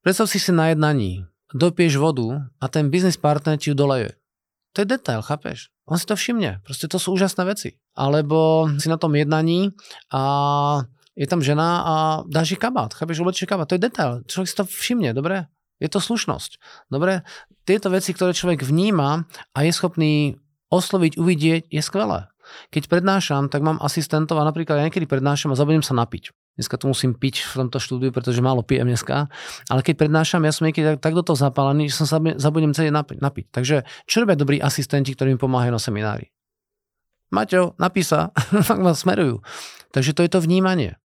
Predstav 0.00 0.30
si 0.30 0.38
si 0.40 0.54
na 0.54 0.72
jednaní, 0.72 1.26
dopieš 1.52 1.98
vodu 2.00 2.48
a 2.62 2.70
ten 2.70 2.88
biznis 2.88 3.18
partner 3.18 3.58
ti 3.58 3.72
ju 3.72 3.76
doleje. 3.76 4.19
To 4.74 4.82
je 4.82 4.86
detail, 4.86 5.20
chápeš? 5.22 5.74
On 5.90 5.98
si 5.98 6.06
to 6.06 6.14
všimne. 6.14 6.62
Proste 6.62 6.86
to 6.86 7.02
sú 7.02 7.10
úžasné 7.18 7.42
veci. 7.42 7.74
Alebo 7.98 8.70
si 8.78 8.86
na 8.86 8.94
tom 8.94 9.18
jednaní 9.18 9.74
a 10.14 10.22
je 11.18 11.26
tam 11.26 11.42
žena 11.42 11.82
a 11.82 11.94
dáš 12.30 12.54
jej 12.54 12.60
kabát. 12.60 12.94
Chápeš, 12.94 13.20
oblečie 13.20 13.50
kabát. 13.50 13.66
To 13.66 13.76
je 13.76 13.82
detail. 13.82 14.22
Človek 14.30 14.48
si 14.48 14.56
to 14.56 14.64
všimne, 14.64 15.10
dobre? 15.10 15.50
Je 15.82 15.90
to 15.90 15.98
slušnosť. 15.98 16.62
Dobre? 16.92 17.26
Tieto 17.66 17.90
veci, 17.90 18.14
ktoré 18.14 18.30
človek 18.30 18.62
vníma 18.62 19.26
a 19.52 19.58
je 19.66 19.72
schopný 19.74 20.38
osloviť, 20.70 21.18
uvidieť, 21.18 21.62
je 21.66 21.82
skvelé. 21.82 22.30
Keď 22.70 22.86
prednášam, 22.86 23.50
tak 23.50 23.62
mám 23.62 23.82
asistentov 23.82 24.38
a 24.38 24.46
napríklad 24.46 24.78
ja 24.78 24.86
niekedy 24.86 25.06
prednášam 25.10 25.50
a 25.50 25.58
zabudnem 25.58 25.82
sa 25.82 25.98
napiť. 25.98 26.30
Dneska 26.60 26.76
to 26.76 26.92
musím 26.92 27.16
piť 27.16 27.40
v 27.40 27.64
tomto 27.64 27.80
štúdiu, 27.80 28.12
pretože 28.12 28.44
málo 28.44 28.60
pijem 28.60 28.84
dneska. 28.84 29.32
Ale 29.72 29.80
keď 29.80 30.04
prednášam, 30.04 30.44
ja 30.44 30.52
som 30.52 30.68
niekedy 30.68 31.00
tak, 31.00 31.00
tak 31.00 31.16
do 31.16 31.24
toho 31.24 31.40
zapálený, 31.40 31.88
že 31.88 32.04
som 32.04 32.06
sa 32.06 32.20
zabudnem 32.36 32.76
celý 32.76 32.92
napiť, 32.92 33.16
napiť. 33.16 33.46
Takže 33.48 33.88
čo 34.04 34.16
robia 34.20 34.36
dobrí 34.36 34.60
asistenti, 34.60 35.16
ktorí 35.16 35.32
mi 35.32 35.40
pomáhajú 35.40 35.72
na 35.72 35.80
seminári? 35.80 36.28
Maťo, 37.32 37.80
napísa, 37.80 38.36
fakt 38.68 38.84
vás 38.84 39.00
smerujú. 39.00 39.40
Takže 39.96 40.12
to 40.12 40.20
je 40.20 40.30
to 40.36 40.44
vnímanie. 40.44 41.00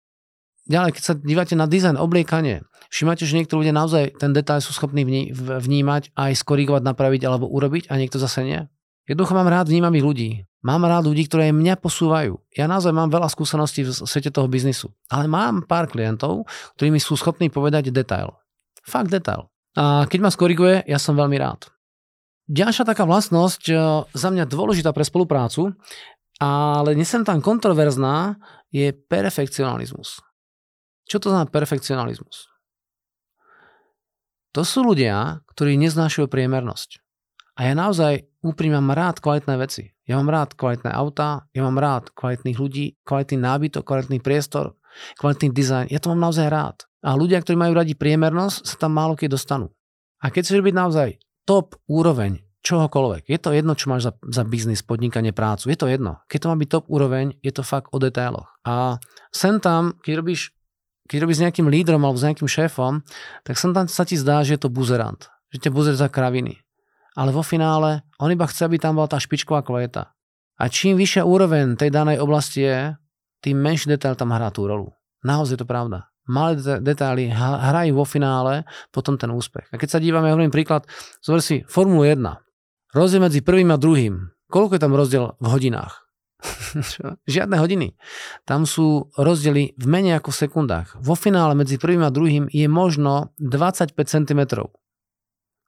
Ďalej, 0.66 0.90
keď 0.98 1.02
sa 1.06 1.14
dívate 1.14 1.54
na 1.54 1.68
dizajn, 1.68 2.00
obliekanie, 2.00 2.66
všimáte, 2.88 3.28
že 3.28 3.36
niektorí 3.36 3.62
ľudia 3.62 3.76
naozaj 3.76 4.16
ten 4.16 4.32
detail 4.32 4.58
sú 4.58 4.72
schopní 4.74 5.04
vnímať, 5.38 6.16
aj 6.16 6.32
skorigovať, 6.40 6.82
napraviť 6.82 7.22
alebo 7.28 7.46
urobiť 7.46 7.92
a 7.92 8.00
niekto 8.00 8.16
zase 8.16 8.42
nie. 8.42 8.60
Jednoducho 9.04 9.36
mám 9.36 9.52
rád 9.52 9.68
vnímavých 9.68 10.02
ľudí. 10.02 10.30
Mám 10.64 10.88
rád 10.88 11.12
ľudí, 11.12 11.28
ktoré 11.28 11.52
mňa 11.52 11.76
posúvajú. 11.76 12.40
Ja 12.56 12.64
naozaj 12.64 12.96
mám 12.96 13.12
veľa 13.12 13.28
skúseností 13.28 13.84
v 13.84 13.92
svete 13.92 14.32
toho 14.32 14.48
biznisu. 14.48 14.88
Ale 15.12 15.28
mám 15.28 15.68
pár 15.68 15.92
klientov, 15.92 16.48
ktorí 16.80 16.88
mi 16.88 16.96
sú 16.96 17.20
schopní 17.20 17.52
povedať 17.52 17.92
detail. 17.92 18.32
Fakt 18.80 19.12
detail. 19.12 19.52
A 19.76 20.08
keď 20.08 20.18
ma 20.24 20.30
skoriguje, 20.32 20.80
ja 20.88 20.96
som 20.96 21.20
veľmi 21.20 21.36
rád. 21.36 21.68
Ďalšia 22.48 22.88
taká 22.88 23.04
vlastnosť, 23.04 23.62
e, 23.68 23.74
za 24.08 24.28
mňa 24.32 24.48
dôležitá 24.48 24.92
pre 24.96 25.04
spoluprácu, 25.04 25.76
ale 26.40 26.96
nesem 26.96 27.24
tam 27.24 27.44
kontroverzná, 27.44 28.40
je 28.72 28.92
perfekcionalizmus. 28.92 30.24
Čo 31.04 31.20
to 31.20 31.28
znamená 31.28 31.52
perfekcionalizmus? 31.52 32.48
To 34.56 34.62
sú 34.62 34.86
ľudia, 34.86 35.44
ktorí 35.52 35.76
neznášajú 35.76 36.30
priemernosť. 36.30 37.02
A 37.58 37.70
ja 37.70 37.74
naozaj 37.74 38.33
úprimne 38.44 38.78
mám 38.84 38.92
rád 38.92 39.24
kvalitné 39.24 39.56
veci. 39.56 39.96
Ja 40.04 40.20
mám 40.20 40.28
rád 40.28 40.52
kvalitné 40.52 40.92
autá, 40.92 41.48
ja 41.56 41.64
mám 41.64 41.80
rád 41.80 42.12
kvalitných 42.12 42.60
ľudí, 42.60 43.00
kvalitný 43.08 43.40
nábytok, 43.40 43.80
kvalitný 43.80 44.20
priestor, 44.20 44.76
kvalitný 45.16 45.48
dizajn. 45.56 45.86
Ja 45.88 45.98
to 45.98 46.12
mám 46.12 46.28
naozaj 46.28 46.52
rád. 46.52 46.84
A 47.00 47.16
ľudia, 47.16 47.40
ktorí 47.40 47.56
majú 47.56 47.72
radi 47.72 47.96
priemernosť, 47.96 48.68
sa 48.68 48.76
tam 48.76 48.92
málo 48.92 49.16
keď 49.16 49.40
dostanú. 49.40 49.72
A 50.20 50.28
keď 50.28 50.44
chceš 50.44 50.60
byť 50.60 50.76
naozaj 50.76 51.08
top 51.48 51.80
úroveň 51.88 52.44
čohokoľvek, 52.64 53.28
je 53.28 53.38
to 53.40 53.52
jedno, 53.52 53.72
čo 53.76 53.92
máš 53.92 54.08
za, 54.08 54.12
za 54.24 54.42
biznis, 54.44 54.84
podnikanie, 54.84 55.32
prácu, 55.32 55.68
je 55.72 55.76
to 55.76 55.88
jedno. 55.88 56.20
Keď 56.28 56.38
to 56.44 56.48
má 56.52 56.56
byť 56.56 56.68
top 56.68 56.86
úroveň, 56.88 57.36
je 57.44 57.52
to 57.52 57.64
fakt 57.64 57.92
o 57.92 58.00
detailoch. 58.00 58.48
A 58.64 59.00
sem 59.32 59.60
tam, 59.60 60.00
keď 60.00 60.24
robíš, 60.24 60.56
keď 61.08 61.28
robíš 61.28 61.36
s 61.40 61.44
nejakým 61.44 61.68
lídrom 61.68 62.00
alebo 62.00 62.16
s 62.16 62.24
nejakým 62.24 62.48
šéfom, 62.48 63.04
tak 63.44 63.60
sem 63.60 63.76
tam 63.76 63.84
sa 63.84 64.08
ti 64.08 64.16
zdá, 64.16 64.40
že 64.40 64.56
je 64.56 64.64
to 64.64 64.72
buzerant. 64.72 65.28
Že 65.52 65.68
ťa 65.68 65.70
buzer 65.76 65.96
za 65.96 66.08
kraviny 66.08 66.63
ale 67.14 67.30
vo 67.30 67.42
finále 67.46 68.02
on 68.18 68.30
iba 68.30 68.46
chce, 68.46 68.66
aby 68.66 68.78
tam 68.78 68.98
bola 68.98 69.10
tá 69.10 69.18
špičková 69.18 69.62
kvalita. 69.62 70.14
A 70.54 70.64
čím 70.70 70.94
vyššia 70.94 71.26
úroveň 71.26 71.74
tej 71.74 71.90
danej 71.90 72.22
oblasti 72.22 72.62
je, 72.62 72.94
tým 73.42 73.58
menší 73.58 73.90
detail 73.90 74.14
tam 74.14 74.30
hrá 74.30 74.54
tú 74.54 74.66
rolu. 74.66 74.94
Naozaj 75.26 75.58
je 75.58 75.60
to 75.62 75.68
pravda. 75.68 76.10
Malé 76.24 76.56
detaily 76.80 77.28
hrajú 77.28 78.00
vo 78.00 78.08
finále 78.08 78.64
potom 78.88 79.20
ten 79.20 79.28
úspech. 79.28 79.68
A 79.68 79.76
keď 79.76 79.98
sa 79.98 80.00
dívame, 80.00 80.32
ja 80.32 80.34
hovorím 80.36 80.54
príklad, 80.54 80.88
zober 81.20 81.44
si 81.44 81.60
Formulu 81.68 82.08
1. 82.08 82.16
Rozdiel 82.96 83.20
medzi 83.20 83.44
prvým 83.44 83.68
a 83.74 83.76
druhým. 83.76 84.32
Koľko 84.48 84.72
je 84.78 84.80
tam 84.80 84.96
rozdiel 84.96 85.36
v 85.36 85.46
hodinách? 85.52 86.04
Žiadne 87.34 87.60
hodiny. 87.60 87.92
Tam 88.48 88.64
sú 88.64 89.12
rozdiely 89.20 89.76
v 89.76 89.86
menej 89.88 90.16
ako 90.20 90.32
sekundách. 90.32 90.96
Vo 90.96 91.12
finále 91.12 91.52
medzi 91.52 91.76
prvým 91.76 92.00
a 92.00 92.14
druhým 92.14 92.48
je 92.48 92.64
možno 92.72 93.36
25 93.36 93.92
cm. 93.92 94.40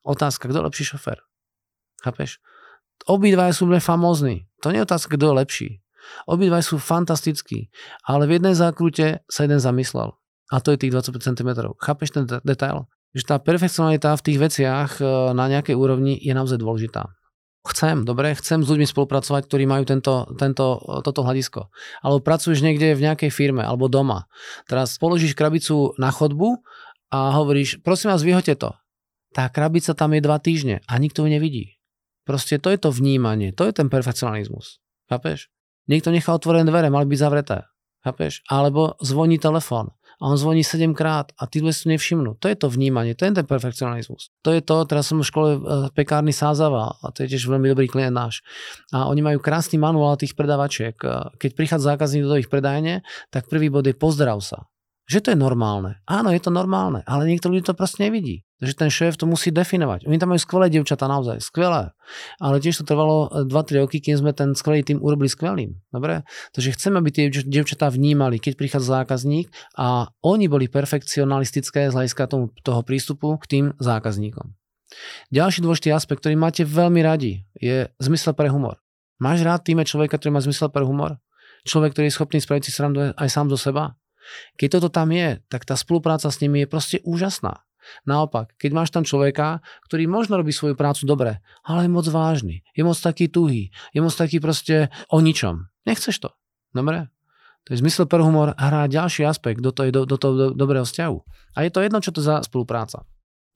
Otázka, 0.07 0.49
kto 0.49 0.65
lepší 0.65 0.97
šofér? 0.97 1.21
Chápeš? 2.05 2.43
Obidva 3.07 3.53
sú 3.53 3.69
boli 3.69 3.79
famózni. 3.79 4.49
To 4.65 4.73
nie 4.73 4.81
je 4.81 4.89
otázka, 4.89 5.15
kto 5.15 5.31
je 5.31 5.39
lepší. 5.39 5.69
Obidva 6.27 6.63
sú 6.63 6.79
fantastickí, 6.79 7.69
ale 8.07 8.31
v 8.31 8.39
jednej 8.39 8.55
zákrute 8.55 9.27
sa 9.27 9.45
jeden 9.45 9.59
zamyslel. 9.59 10.15
A 10.55 10.63
to 10.63 10.73
je 10.75 10.87
tých 10.87 10.95
25 10.95 11.35
cm. 11.35 11.51
Chápeš 11.83 12.15
ten 12.15 12.25
detail? 12.47 12.87
Že 13.15 13.23
tá 13.27 13.37
perfekcionalita 13.43 14.15
v 14.15 14.25
tých 14.25 14.39
veciach 14.39 14.91
e, 15.03 15.05
na 15.35 15.51
nejakej 15.51 15.75
úrovni 15.75 16.15
je 16.15 16.31
naozaj 16.31 16.63
dôležitá. 16.63 17.11
Chcem, 17.67 18.07
dobre, 18.07 18.31
chcem 18.39 18.63
s 18.63 18.71
ľuďmi 18.71 18.87
spolupracovať, 18.87 19.43
ktorí 19.51 19.67
majú 19.67 19.83
tento, 19.83 20.31
tento, 20.39 20.79
toto 21.03 21.27
hľadisko. 21.27 21.67
Alebo 22.07 22.23
pracuješ 22.23 22.63
niekde 22.63 22.95
v 22.95 23.11
nejakej 23.11 23.35
firme 23.35 23.67
alebo 23.67 23.91
doma. 23.91 24.31
Teraz 24.71 24.95
položíš 25.03 25.35
krabicu 25.35 25.91
na 25.99 26.15
chodbu 26.15 26.63
a 27.11 27.35
hovoríš, 27.35 27.83
prosím 27.83 28.15
vás, 28.15 28.23
vyhoďte 28.23 28.63
to. 28.63 28.71
Tá 29.35 29.51
krabica 29.51 29.99
tam 29.99 30.15
je 30.15 30.23
dva 30.23 30.39
týždne 30.39 30.79
a 30.87 30.93
nikto 31.03 31.27
ju 31.27 31.29
nevidí. 31.35 31.76
Proste 32.27 32.59
to 32.59 32.75
je 32.75 32.79
to 32.83 32.91
vnímanie, 32.91 33.55
to 33.55 33.63
je 33.65 33.73
ten 33.73 33.87
perfekcionalizmus. 33.87 34.83
Chápeš? 35.07 35.47
Niekto 35.87 36.11
nechá 36.11 36.35
otvorené 36.35 36.67
dvere, 36.67 36.91
mali 36.91 37.07
byť 37.07 37.19
zavreté. 37.23 37.63
Chápeš? 38.03 38.43
Alebo 38.51 38.99
zvoní 38.99 39.39
telefón 39.39 39.95
a 40.17 40.33
on 40.33 40.37
zvoní 40.41 40.65
7 40.65 40.97
krát 40.97 41.31
a 41.37 41.45
tí 41.45 41.61
ľudia 41.61 41.77
si 41.77 41.87
nevšimnú. 41.93 42.41
To 42.41 42.49
je 42.49 42.57
to 42.57 42.73
vnímanie, 42.73 43.13
to 43.13 43.29
je 43.29 43.37
ten 43.37 43.47
perfekcionalizmus. 43.47 44.33
To 44.43 44.51
je 44.51 44.65
to, 44.65 44.89
teraz 44.89 45.13
som 45.13 45.21
v 45.21 45.29
škole 45.29 45.51
e, 45.55 45.61
pekárny 45.93 46.33
Sázava 46.33 46.97
a 46.99 47.07
to 47.13 47.23
je 47.23 47.37
tiež 47.37 47.53
veľmi 47.53 47.69
dobrý 47.69 47.85
klient 47.85 48.17
náš. 48.17 48.41
A 48.97 49.13
oni 49.13 49.21
majú 49.21 49.39
krásny 49.45 49.77
manuál 49.77 50.17
tých 50.17 50.33
predavačiek. 50.33 50.97
E, 51.05 51.37
keď 51.37 51.51
prichádza 51.53 51.95
zákazník 51.95 52.25
do 52.25 52.41
ich 52.41 52.49
predajne, 52.49 53.05
tak 53.29 53.53
prvý 53.53 53.69
bod 53.69 53.85
je 53.85 53.93
pozdrav 53.93 54.41
sa 54.41 54.65
že 55.07 55.23
to 55.23 55.33
je 55.33 55.39
normálne. 55.39 56.03
Áno, 56.11 56.35
je 56.35 56.43
to 56.43 56.51
normálne, 56.51 57.07
ale 57.07 57.31
niekto 57.31 57.47
ľudí 57.47 57.71
to 57.71 57.79
proste 57.79 58.03
nevidí. 58.03 58.43
Takže 58.57 58.73
ten 58.73 58.89
šéf 58.89 59.21
to 59.21 59.29
musí 59.29 59.53
definovať. 59.53 60.09
Oni 60.09 60.17
tam 60.17 60.33
majú 60.33 60.41
skvelé 60.41 60.73
dievčatá, 60.73 61.05
naozaj, 61.05 61.45
skvelé. 61.45 61.93
Ale 62.41 62.57
tiež 62.57 62.81
to 62.81 62.89
trvalo 62.89 63.29
2-3 63.45 63.53
e, 63.53 63.73
roky, 63.85 63.99
kým 64.01 64.17
sme 64.17 64.33
ten 64.33 64.57
skvelý 64.57 64.81
tým 64.81 64.97
urobili 65.05 65.29
skvelým. 65.29 65.77
Dobre? 65.93 66.25
Takže 66.57 66.73
chceme, 66.73 66.97
aby 67.05 67.13
tie 67.13 67.29
dievčatá 67.29 67.93
vnímali, 67.93 68.41
keď 68.41 68.57
prichádza 68.57 69.05
zákazník 69.05 69.53
a 69.77 70.09
oni 70.25 70.49
boli 70.49 70.73
perfekcionalistické 70.73 71.93
z 71.93 71.97
hľadiska 72.01 72.33
tomu, 72.33 72.49
toho 72.65 72.81
prístupu 72.81 73.37
k 73.37 73.45
tým 73.45 73.65
zákazníkom. 73.77 74.57
Ďalší 75.29 75.61
dôležitý 75.61 75.93
aspekt, 75.93 76.25
ktorý 76.25 76.41
máte 76.41 76.65
veľmi 76.65 77.05
radi, 77.05 77.45
je 77.61 77.93
zmysel 78.01 78.33
pre 78.33 78.49
humor. 78.49 78.81
Máš 79.21 79.45
rád 79.45 79.69
týme 79.69 79.85
človeka, 79.85 80.17
ktorý 80.17 80.33
má 80.33 80.41
zmysel 80.41 80.73
pre 80.73 80.81
humor? 80.81 81.21
Človek, 81.69 81.93
ktorý 81.93 82.09
je 82.09 82.17
schopný 82.17 82.39
spraviť 82.41 82.63
si 82.65 82.73
srandu 82.73 83.13
aj 83.13 83.29
sám 83.29 83.53
zo 83.53 83.59
seba? 83.61 84.01
Keď 84.57 84.81
toto 84.81 84.89
tam 84.89 85.13
je, 85.13 85.43
tak 85.51 85.69
tá 85.69 85.75
spolupráca 85.77 86.31
s 86.31 86.41
nimi 86.41 86.65
je 86.65 86.69
proste 86.71 86.97
úžasná. 87.03 87.66
Naopak, 88.07 88.55
keď 88.59 88.71
máš 88.73 88.91
tam 88.93 89.03
človeka, 89.03 89.65
ktorý 89.87 90.07
možno 90.11 90.39
robí 90.39 90.51
svoju 90.51 90.75
prácu 90.75 91.07
dobre, 91.07 91.43
ale 91.67 91.87
je 91.87 91.91
moc 91.91 92.07
vážny, 92.07 92.63
je 92.75 92.83
moc 92.83 92.99
taký 92.99 93.31
tuhý, 93.31 93.75
je 93.95 94.01
moc 94.01 94.15
taký 94.15 94.39
proste 94.39 94.91
o 95.11 95.19
ničom. 95.23 95.71
Nechceš 95.87 96.19
to. 96.23 96.31
Dobre? 96.75 97.09
To 97.67 97.75
je 97.75 97.83
zmysel 97.83 98.07
pre 98.07 98.23
humor 98.23 98.55
hrá 98.55 98.87
ďalší 98.87 99.27
aspekt 99.27 99.59
do 99.59 99.75
toho, 99.75 99.91
do, 99.91 100.03
do 100.07 100.17
toho 100.17 100.35
do, 100.35 100.47
dobrého 100.55 100.87
vzťahu. 100.87 101.17
A 101.59 101.67
je 101.67 101.71
to 101.75 101.83
jedno, 101.83 101.99
čo 101.99 102.15
to 102.15 102.23
za 102.23 102.43
spolupráca. 102.47 103.03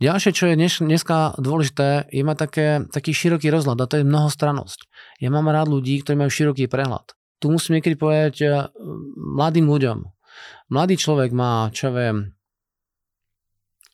Ďalšie, 0.00 0.32
čo 0.32 0.48
je 0.50 0.58
dnes, 0.58 0.72
dneska 0.80 1.36
dôležité, 1.36 2.08
je 2.08 2.24
mať 2.24 2.36
také, 2.40 2.66
taký 2.88 3.12
široký 3.12 3.52
rozhľad 3.52 3.78
a 3.78 3.86
to 3.86 4.00
je 4.00 4.08
mnohostrannosť. 4.08 4.88
Ja 5.20 5.28
mám 5.28 5.46
rád 5.52 5.68
ľudí, 5.68 6.00
ktorí 6.00 6.16
majú 6.16 6.32
široký 6.32 6.66
prehľad. 6.72 7.12
Tu 7.38 7.52
musím 7.52 7.78
niekedy 7.78 8.00
povedať 8.00 8.34
eh, 8.42 8.50
mladým 9.14 9.68
ľuďom, 9.68 10.08
Mladý 10.70 10.94
človek 10.94 11.34
má, 11.34 11.66
čo 11.74 11.90
viem, 11.90 12.30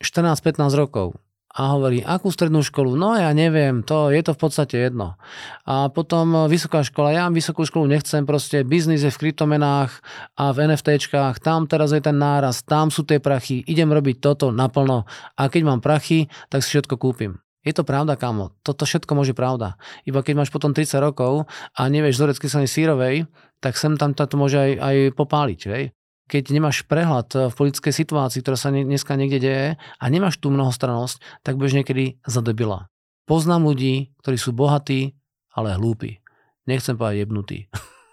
14-15 0.03 0.77
rokov 0.77 1.17
a 1.57 1.73
hovorí, 1.73 2.05
akú 2.05 2.29
strednú 2.29 2.61
školu? 2.61 3.01
No 3.01 3.17
ja 3.17 3.33
neviem, 3.33 3.81
to 3.81 4.13
je 4.13 4.21
to 4.21 4.37
v 4.37 4.41
podstate 4.45 4.77
jedno. 4.77 5.17
A 5.65 5.89
potom 5.89 6.45
vysoká 6.53 6.85
škola, 6.85 7.17
ja 7.17 7.25
vysokú 7.33 7.65
školu 7.65 7.89
nechcem, 7.89 8.29
proste 8.29 8.61
biznis 8.61 9.01
je 9.01 9.09
v 9.09 9.21
kryptomenách 9.25 9.91
a 10.37 10.53
v 10.53 10.69
NFTčkách, 10.69 11.41
tam 11.41 11.65
teraz 11.65 11.97
je 11.97 12.05
ten 12.05 12.21
náraz, 12.21 12.61
tam 12.61 12.93
sú 12.93 13.09
tie 13.09 13.25
prachy, 13.25 13.65
idem 13.65 13.89
robiť 13.89 14.21
toto 14.21 14.53
naplno 14.53 15.09
a 15.41 15.43
keď 15.49 15.63
mám 15.65 15.81
prachy, 15.81 16.29
tak 16.53 16.61
si 16.61 16.77
všetko 16.77 17.01
kúpim. 17.01 17.41
Je 17.67 17.75
to 17.75 17.83
pravda, 17.83 18.15
kamo. 18.15 18.55
Toto 18.63 18.87
všetko 18.87 19.11
môže 19.19 19.35
pravda. 19.35 19.75
Iba 20.07 20.23
keď 20.23 20.39
máš 20.39 20.55
potom 20.55 20.71
30 20.71 21.03
rokov 21.03 21.51
a 21.75 21.83
nevieš 21.91 22.15
vzorec 22.21 22.39
kyseliny 22.39 22.71
sírovej, 22.71 23.15
tak 23.59 23.75
sem 23.75 23.99
tam 23.99 24.15
to 24.15 24.23
môže 24.39 24.55
aj, 24.55 24.73
aj 24.79 24.97
popáliť. 25.19 25.61
Vej? 25.67 25.96
Keď 26.27 26.51
nemáš 26.51 26.83
prehľad 26.87 27.29
eh, 27.35 27.39
v 27.51 27.55
politickej 27.55 27.95
situácii, 27.95 28.43
ktorá 28.43 28.59
sa 28.59 28.75
dneska 28.75 29.15
niekde 29.15 29.39
deje 29.39 29.67
a 29.79 30.05
nemáš 30.11 30.39
tú 30.43 30.51
mnohostrannosť, 30.51 31.43
tak 31.47 31.59
budeš 31.59 31.83
niekedy 31.83 32.19
zadebila. 32.27 32.91
Poznám 33.27 33.67
ľudí, 33.67 34.15
ktorí 34.23 34.39
sú 34.39 34.55
bohatí, 34.55 35.19
ale 35.51 35.75
hlúpi. 35.75 36.23
Nechcem 36.67 36.95
povedať 36.95 37.27
jebnutí. 37.27 37.59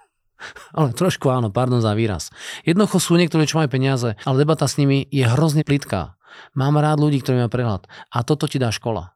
ale 0.78 0.93
trošku 0.93 1.30
áno, 1.30 1.54
pardon 1.54 1.82
za 1.82 1.93
výraz. 1.93 2.34
Jednoducho 2.65 2.97
sú 2.97 3.13
niektorí, 3.17 3.45
čo 3.45 3.62
majú 3.62 3.69
peniaze, 3.69 4.17
ale 4.26 4.41
debata 4.41 4.65
s 4.65 4.82
nimi 4.82 5.06
je 5.13 5.26
hrozne 5.26 5.62
plitká. 5.62 6.17
Mám 6.58 6.82
rád 6.82 6.97
ľudí, 6.97 7.21
ktorí 7.21 7.45
majú 7.45 7.52
prehľad. 7.54 7.86
A 8.10 8.26
toto 8.26 8.49
ti 8.49 8.58
dá 8.58 8.73
škola. 8.73 9.13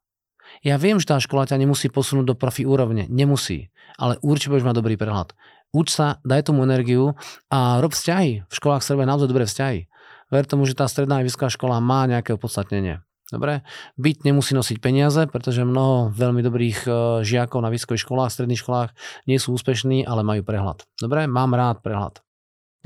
Ja 0.62 0.78
viem, 0.78 1.02
že 1.02 1.10
tá 1.10 1.18
škola 1.18 1.50
ťa 1.50 1.58
nemusí 1.58 1.90
posunúť 1.90 2.34
do 2.34 2.36
profi 2.38 2.66
úrovne. 2.66 3.10
Nemusí. 3.10 3.74
Ale 3.98 4.22
určite 4.22 4.54
budeš 4.54 4.70
mať 4.70 4.78
dobrý 4.78 4.96
prehľad 4.98 5.34
uč 5.74 5.94
sa, 5.96 6.20
daj 6.24 6.52
tomu 6.52 6.64
energiu 6.64 7.16
a 7.52 7.80
rob 7.84 7.92
vzťahy. 7.92 8.48
V 8.48 8.54
školách 8.54 8.84
sa 8.84 8.94
robia 8.96 9.10
naozaj 9.10 9.28
dobré 9.28 9.46
vzťahy. 9.48 9.80
Ver 10.28 10.44
tomu, 10.44 10.68
že 10.68 10.76
tá 10.76 10.88
stredná 10.92 11.24
vysoká 11.24 11.48
škola 11.48 11.80
má 11.80 12.04
nejaké 12.08 12.36
opodstatnenie. 12.36 13.00
Dobre? 13.28 13.60
Byť 14.00 14.24
nemusí 14.24 14.56
nosiť 14.56 14.80
peniaze, 14.80 15.20
pretože 15.28 15.68
mnoho 15.68 16.16
veľmi 16.16 16.40
dobrých 16.40 16.80
e, 16.88 16.90
žiakov 17.28 17.60
na 17.60 17.68
vysokých 17.68 18.08
školách, 18.08 18.32
stredných 18.32 18.64
školách 18.64 18.96
nie 19.28 19.36
sú 19.36 19.52
úspešní, 19.52 20.08
ale 20.08 20.24
majú 20.24 20.48
prehľad. 20.48 20.88
Dobre? 20.96 21.28
Mám 21.28 21.52
rád 21.52 21.84
prehľad. 21.84 22.24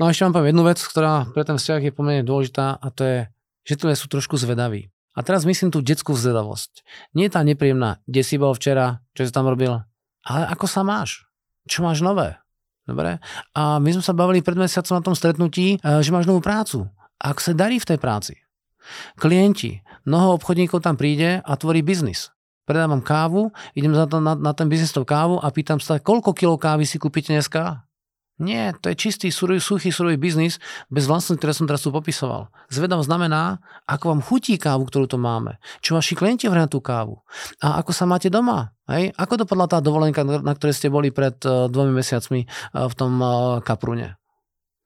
No 0.02 0.10
a 0.10 0.10
ešte 0.10 0.26
vám 0.26 0.34
poviem 0.34 0.50
jednu 0.50 0.64
vec, 0.66 0.82
ktorá 0.82 1.30
pre 1.30 1.46
ten 1.46 1.62
vzťah 1.62 1.86
je 1.86 1.92
pomerne 1.94 2.26
dôležitá 2.26 2.74
a 2.74 2.86
to 2.90 3.02
je, 3.06 3.18
že 3.62 3.78
tu 3.78 3.86
sú 3.86 4.06
trošku 4.10 4.34
zvedaví. 4.34 4.90
A 5.14 5.22
teraz 5.22 5.46
myslím 5.46 5.70
tú 5.70 5.78
detskú 5.78 6.10
zvedavosť. 6.18 6.82
Nie 7.14 7.30
tá 7.30 7.46
nepríjemná, 7.46 8.02
kde 8.10 8.22
si 8.26 8.34
bol 8.34 8.58
včera, 8.58 9.04
čo 9.14 9.22
si 9.22 9.30
tam 9.30 9.46
robil, 9.46 9.78
ale 10.26 10.42
ako 10.50 10.66
sa 10.66 10.82
máš? 10.82 11.22
Čo 11.70 11.86
máš 11.86 12.02
nové? 12.02 12.41
Dobre? 12.82 13.22
A 13.54 13.78
my 13.78 13.90
sme 13.94 14.02
sa 14.02 14.14
bavili 14.14 14.42
pred 14.42 14.58
mesiacom 14.58 14.98
na 14.98 15.04
tom 15.04 15.14
stretnutí, 15.14 15.78
e, 15.78 16.02
že 16.02 16.10
máš 16.10 16.26
novú 16.26 16.42
prácu. 16.42 16.90
Ak 17.22 17.38
sa 17.38 17.54
darí 17.54 17.78
v 17.78 17.88
tej 17.94 17.98
práci. 18.02 18.34
Klienti, 19.14 19.78
mnoho 20.02 20.34
obchodníkov 20.42 20.82
tam 20.82 20.98
príde 20.98 21.38
a 21.38 21.52
tvorí 21.54 21.86
biznis. 21.86 22.34
Predávam 22.66 23.02
kávu, 23.02 23.54
idem 23.74 23.94
to, 23.94 24.18
na, 24.18 24.34
na 24.34 24.52
ten 24.54 24.66
biznis 24.66 24.94
kávu 24.94 25.38
a 25.38 25.50
pýtam 25.54 25.78
sa, 25.78 26.02
koľko 26.02 26.34
kilo 26.34 26.54
kávy 26.58 26.86
si 26.86 26.98
kúpite 26.98 27.30
dneska? 27.30 27.86
Nie, 28.42 28.74
to 28.74 28.90
je 28.90 28.98
čistý, 28.98 29.30
surový, 29.30 29.62
suchý, 29.62 29.94
surový 29.94 30.18
biznis 30.18 30.58
bez 30.90 31.06
vlastnosti, 31.06 31.38
ktoré 31.38 31.54
som 31.54 31.70
teraz 31.70 31.86
tu 31.86 31.94
popisoval. 31.94 32.50
Zvedom 32.74 32.98
znamená, 32.98 33.62
ako 33.86 34.10
vám 34.10 34.22
chutí 34.26 34.58
kávu, 34.58 34.82
ktorú 34.90 35.06
tu 35.06 35.14
máme. 35.14 35.62
Čo 35.78 35.94
vaši 35.94 36.18
klienti 36.18 36.50
hovoria 36.50 36.66
tú 36.66 36.82
kávu. 36.82 37.22
A 37.62 37.78
ako 37.78 37.94
sa 37.94 38.02
máte 38.02 38.26
doma. 38.34 38.74
Hej? 38.90 39.14
Ako 39.14 39.46
dopadla 39.46 39.70
tá 39.70 39.78
dovolenka, 39.78 40.26
na 40.26 40.58
ktorej 40.58 40.74
ste 40.74 40.90
boli 40.90 41.14
pred 41.14 41.38
uh, 41.46 41.70
dvomi 41.70 41.94
mesiacmi 41.94 42.42
uh, 42.42 42.90
v 42.90 42.94
tom 42.98 43.12
uh, 43.22 43.62
kaprune. 43.62 44.18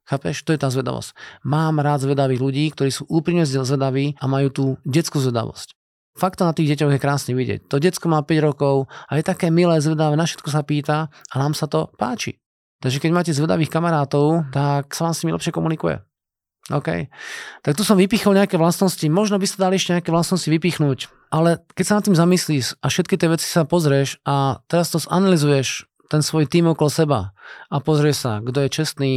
Chápeš? 0.04 0.44
To 0.44 0.52
je 0.52 0.60
tá 0.60 0.68
zvedavosť. 0.68 1.16
Mám 1.48 1.80
rád 1.80 2.04
zvedavých 2.04 2.44
ľudí, 2.44 2.64
ktorí 2.76 2.92
sú 2.92 3.08
úprimne 3.08 3.48
zvedaví 3.48 4.20
a 4.20 4.28
majú 4.28 4.48
tú 4.52 4.64
detskú 4.84 5.16
zvedavosť. 5.16 5.72
Fakt 6.12 6.40
to 6.40 6.48
na 6.48 6.52
tých 6.52 6.76
deťoch 6.76 6.92
je 6.92 7.00
krásne 7.00 7.32
vidieť. 7.32 7.72
To 7.72 7.80
detsko 7.80 8.12
má 8.12 8.20
5 8.20 8.48
rokov 8.52 8.88
a 9.08 9.16
je 9.16 9.24
také 9.24 9.48
milé, 9.48 9.80
zvedavé, 9.80 10.12
na 10.16 10.28
všetko 10.28 10.48
sa 10.52 10.60
pýta 10.60 11.08
a 11.08 11.34
nám 11.40 11.56
sa 11.56 11.68
to 11.68 11.88
páči. 11.96 12.36
Takže 12.80 13.00
keď 13.00 13.10
máte 13.12 13.32
zvedavých 13.32 13.72
kamarátov, 13.72 14.48
tak 14.52 14.92
sa 14.92 15.08
vám 15.08 15.14
s 15.16 15.20
nimi 15.24 15.32
lepšie 15.32 15.52
komunikuje. 15.54 16.02
OK. 16.70 17.06
Tak 17.62 17.72
tu 17.78 17.86
som 17.86 17.94
vypichol 17.94 18.34
nejaké 18.34 18.58
vlastnosti. 18.58 19.06
Možno 19.06 19.38
by 19.38 19.46
sa 19.46 19.70
dali 19.70 19.78
ešte 19.78 19.94
nejaké 19.94 20.10
vlastnosti 20.10 20.50
vypichnúť. 20.50 21.06
Ale 21.30 21.62
keď 21.74 21.84
sa 21.86 21.96
nad 21.98 22.04
tým 22.06 22.18
zamyslíš 22.18 22.78
a 22.82 22.86
všetky 22.90 23.14
tie 23.18 23.30
veci 23.30 23.46
sa 23.46 23.66
pozrieš 23.66 24.18
a 24.26 24.62
teraz 24.66 24.90
to 24.90 24.98
zanalizuješ, 24.98 25.86
ten 26.06 26.22
svoj 26.22 26.46
tým 26.46 26.70
okolo 26.70 26.90
seba 26.90 27.34
a 27.70 27.76
pozrieš 27.82 28.22
sa, 28.22 28.32
kto 28.38 28.66
je 28.66 28.70
čestný, 28.70 29.14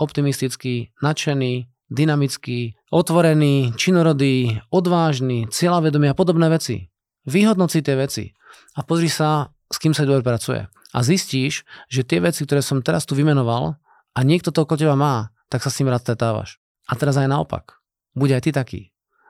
optimistický, 0.00 0.88
nadšený, 1.04 1.68
dynamický, 1.92 2.80
otvorený, 2.88 3.76
činorodý, 3.76 4.64
odvážny, 4.72 5.52
cieľavedomý 5.52 6.08
a 6.08 6.16
podobné 6.16 6.48
veci. 6.48 6.88
vyhodnoci 7.28 7.84
tie 7.84 7.96
veci 8.00 8.32
a 8.76 8.80
pozri 8.80 9.12
sa, 9.12 9.52
s 9.68 9.76
kým 9.76 9.92
sa 9.92 10.08
dobre 10.08 10.24
pracuje. 10.24 10.64
A 10.90 11.06
zistíš, 11.06 11.62
že 11.86 12.02
tie 12.02 12.18
veci, 12.18 12.42
ktoré 12.42 12.60
som 12.60 12.82
teraz 12.82 13.06
tu 13.06 13.14
vymenoval 13.14 13.78
a 14.14 14.20
niekto 14.26 14.50
to 14.50 14.66
okolo 14.66 14.78
teba 14.78 14.96
má, 14.98 15.30
tak 15.46 15.62
sa 15.62 15.70
s 15.70 15.78
tým 15.78 15.90
rád 15.90 16.02
stretávaš. 16.02 16.58
A 16.90 16.98
teraz 16.98 17.14
aj 17.14 17.30
naopak. 17.30 17.78
Buď 18.18 18.38
aj 18.38 18.42
ty 18.42 18.50
taký. 18.50 18.80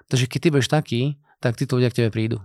Takže 0.08 0.26
keď 0.26 0.40
ty 0.40 0.48
budeš 0.48 0.68
taký, 0.72 1.00
tak 1.40 1.60
títo 1.60 1.76
ľudia 1.76 1.92
k 1.92 2.04
tebe 2.04 2.10
prídu. 2.12 2.40